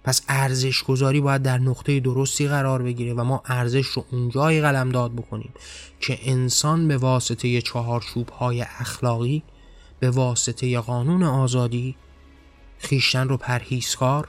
پس 0.04 0.22
ارزش 0.28 0.84
گذاری 0.84 1.22
باید 1.22 1.42
در 1.42 1.58
نقطه 1.58 2.00
درستی 2.00 2.48
قرار 2.48 2.84
بگیره 2.84 3.14
و 3.14 3.24
ما 3.24 3.44
ارزش 3.46 3.86
رو 3.86 4.06
اونجایی 4.12 4.62
قلمداد 4.62 5.12
بکنیم 5.12 5.54
که 6.00 6.20
انسان 6.22 6.88
به 6.88 6.98
واسطه 6.98 7.62
چهارچوب 7.62 8.30
های 8.30 8.62
اخلاقی 8.62 9.44
به 10.00 10.10
واسطه 10.10 10.80
قانون 10.80 11.24
آزادی 11.24 11.96
خیشتن 12.78 13.30
رو 13.30 13.38
پرهیزکار 13.38 14.28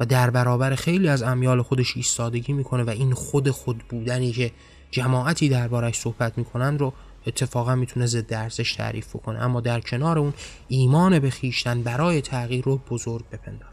و 0.00 0.06
در 0.06 0.30
برابر 0.30 0.74
خیلی 0.74 1.08
از 1.08 1.22
امیال 1.22 1.62
خودش 1.62 1.96
ایستادگی 1.96 2.52
می‌کنه 2.52 2.82
و 2.82 2.90
این 2.90 3.14
خود 3.14 3.50
خود 3.50 3.78
بودنی 3.88 4.32
که 4.32 4.52
جماعتی 4.90 5.48
دربارش 5.48 5.98
صحبت 5.98 6.38
می‌کنن 6.38 6.78
رو 6.78 6.92
اتفاقا 7.28 7.74
می‌تونه 7.74 8.06
ضد 8.06 8.34
ارزش 8.34 8.74
تعریف 8.74 9.16
بکنه. 9.16 9.38
اما 9.38 9.60
در 9.60 9.80
کنار 9.80 10.18
اون 10.18 10.34
ایمان 10.68 11.18
به 11.18 11.30
خیشتن 11.30 11.82
برای 11.82 12.20
تغییر 12.20 12.64
رو 12.64 12.76
بزرگ 12.90 13.24
بپندار. 13.32 13.68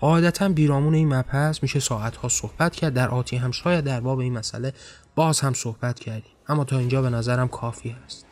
قاعدتا 0.00 0.48
بیرامون 0.48 0.94
این 0.94 1.14
مبحث 1.14 1.62
میشه 1.62 1.80
ساعتها 1.80 2.28
صحبت 2.28 2.76
کرد. 2.76 2.94
در 2.94 3.08
آتی 3.08 3.36
هم 3.36 3.50
شاید 3.50 3.84
در 3.84 4.00
باب 4.00 4.18
این 4.18 4.32
مسئله 4.32 4.72
باز 5.14 5.40
هم 5.40 5.52
صحبت 5.52 6.00
کردیم. 6.00 6.32
اما 6.48 6.64
تا 6.64 6.78
اینجا 6.78 7.02
به 7.02 7.10
نظرم 7.10 7.48
کافی 7.48 7.96
هست. 8.04 8.26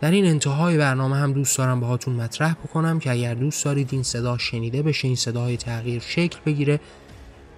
در 0.00 0.10
این 0.10 0.26
انتهای 0.26 0.78
برنامه 0.78 1.16
هم 1.16 1.32
دوست 1.32 1.58
دارم 1.58 1.80
باهاتون 1.80 2.14
مطرح 2.14 2.52
بکنم 2.54 2.98
که 2.98 3.10
اگر 3.10 3.34
دوست 3.34 3.64
دارید 3.64 3.88
این 3.92 4.02
صدا 4.02 4.38
شنیده 4.38 4.82
بشه 4.82 5.08
این 5.08 5.16
صدای 5.16 5.56
تغییر 5.56 6.02
شکل 6.06 6.38
بگیره. 6.46 6.80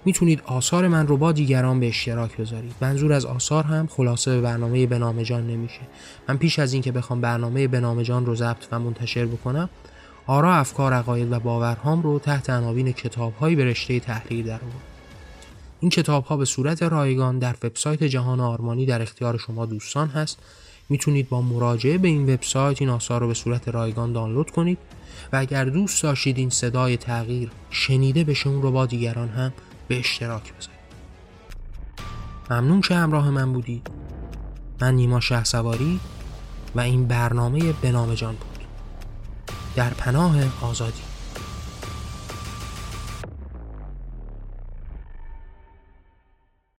می‌تونید 0.08 0.42
آثار 0.46 0.88
من 0.88 1.06
رو 1.06 1.16
با 1.16 1.32
دیگران 1.32 1.80
به 1.80 1.88
اشتراک 1.88 2.36
بذارید. 2.36 2.74
منظور 2.80 3.12
از 3.12 3.24
آثار 3.24 3.64
هم 3.64 3.86
خلاصه 3.86 4.30
به 4.34 4.40
برنامه 4.40 4.86
بنامه 4.86 5.24
جان 5.24 5.46
نمیشه. 5.46 5.80
من 6.28 6.36
پیش 6.36 6.58
از 6.58 6.72
اینکه 6.72 6.92
بخوام 6.92 7.20
برنامه 7.20 7.68
بنامه 7.68 8.04
جان 8.04 8.26
رو 8.26 8.34
ضبط 8.34 8.66
و 8.72 8.78
منتشر 8.78 9.26
بکنم 9.26 9.68
آرا 10.26 10.54
افکار 10.54 10.92
عقاید 10.92 11.32
و 11.32 11.40
باورهام 11.40 12.02
رو 12.02 12.18
تحت 12.18 12.50
عناوین 12.50 12.92
کتابهایی 12.92 13.56
به 13.56 13.64
رشته 13.64 14.00
تحریر 14.00 14.46
در 14.46 14.60
این 15.80 15.90
کتاب 15.90 16.24
ها 16.24 16.36
به 16.36 16.44
صورت 16.44 16.82
رایگان 16.82 17.38
در 17.38 17.54
وبسایت 17.62 18.04
جهان 18.04 18.40
آرمانی 18.40 18.86
در 18.86 19.02
اختیار 19.02 19.36
شما 19.36 19.66
دوستان 19.66 20.08
هست. 20.08 20.38
می‌تونید 20.88 21.28
با 21.28 21.42
مراجعه 21.42 21.98
به 21.98 22.08
این 22.08 22.34
وبسایت 22.34 22.82
این 22.82 22.90
آثار 22.90 23.20
رو 23.20 23.28
به 23.28 23.34
صورت 23.34 23.68
رایگان 23.68 24.12
دانلود 24.12 24.50
کنید. 24.50 24.78
و 25.32 25.36
اگر 25.36 25.64
دوست 25.64 26.02
داشتید 26.02 26.38
این 26.38 26.50
صدای 26.50 26.96
تغییر 26.96 27.50
شنیده 27.70 28.24
بشه 28.24 28.48
اون 28.48 28.62
رو 28.62 28.70
با 28.70 28.86
دیگران 28.86 29.28
هم 29.28 29.52
به 29.88 29.98
اشتراک 29.98 30.55
بذارید 30.55 30.79
ممنون 32.51 32.81
که 32.81 32.94
همراه 32.94 33.31
من 33.31 33.53
بودید 33.53 33.90
من 34.81 34.94
نیما 34.94 35.20
شه 35.20 35.44
سواری 35.44 36.01
و 36.74 36.81
این 36.81 37.07
برنامه 37.07 37.72
به 37.72 37.92
جان 38.16 38.35
بود. 38.35 38.59
در 39.77 39.90
پناه 39.90 40.37
آزادی. 40.61 41.07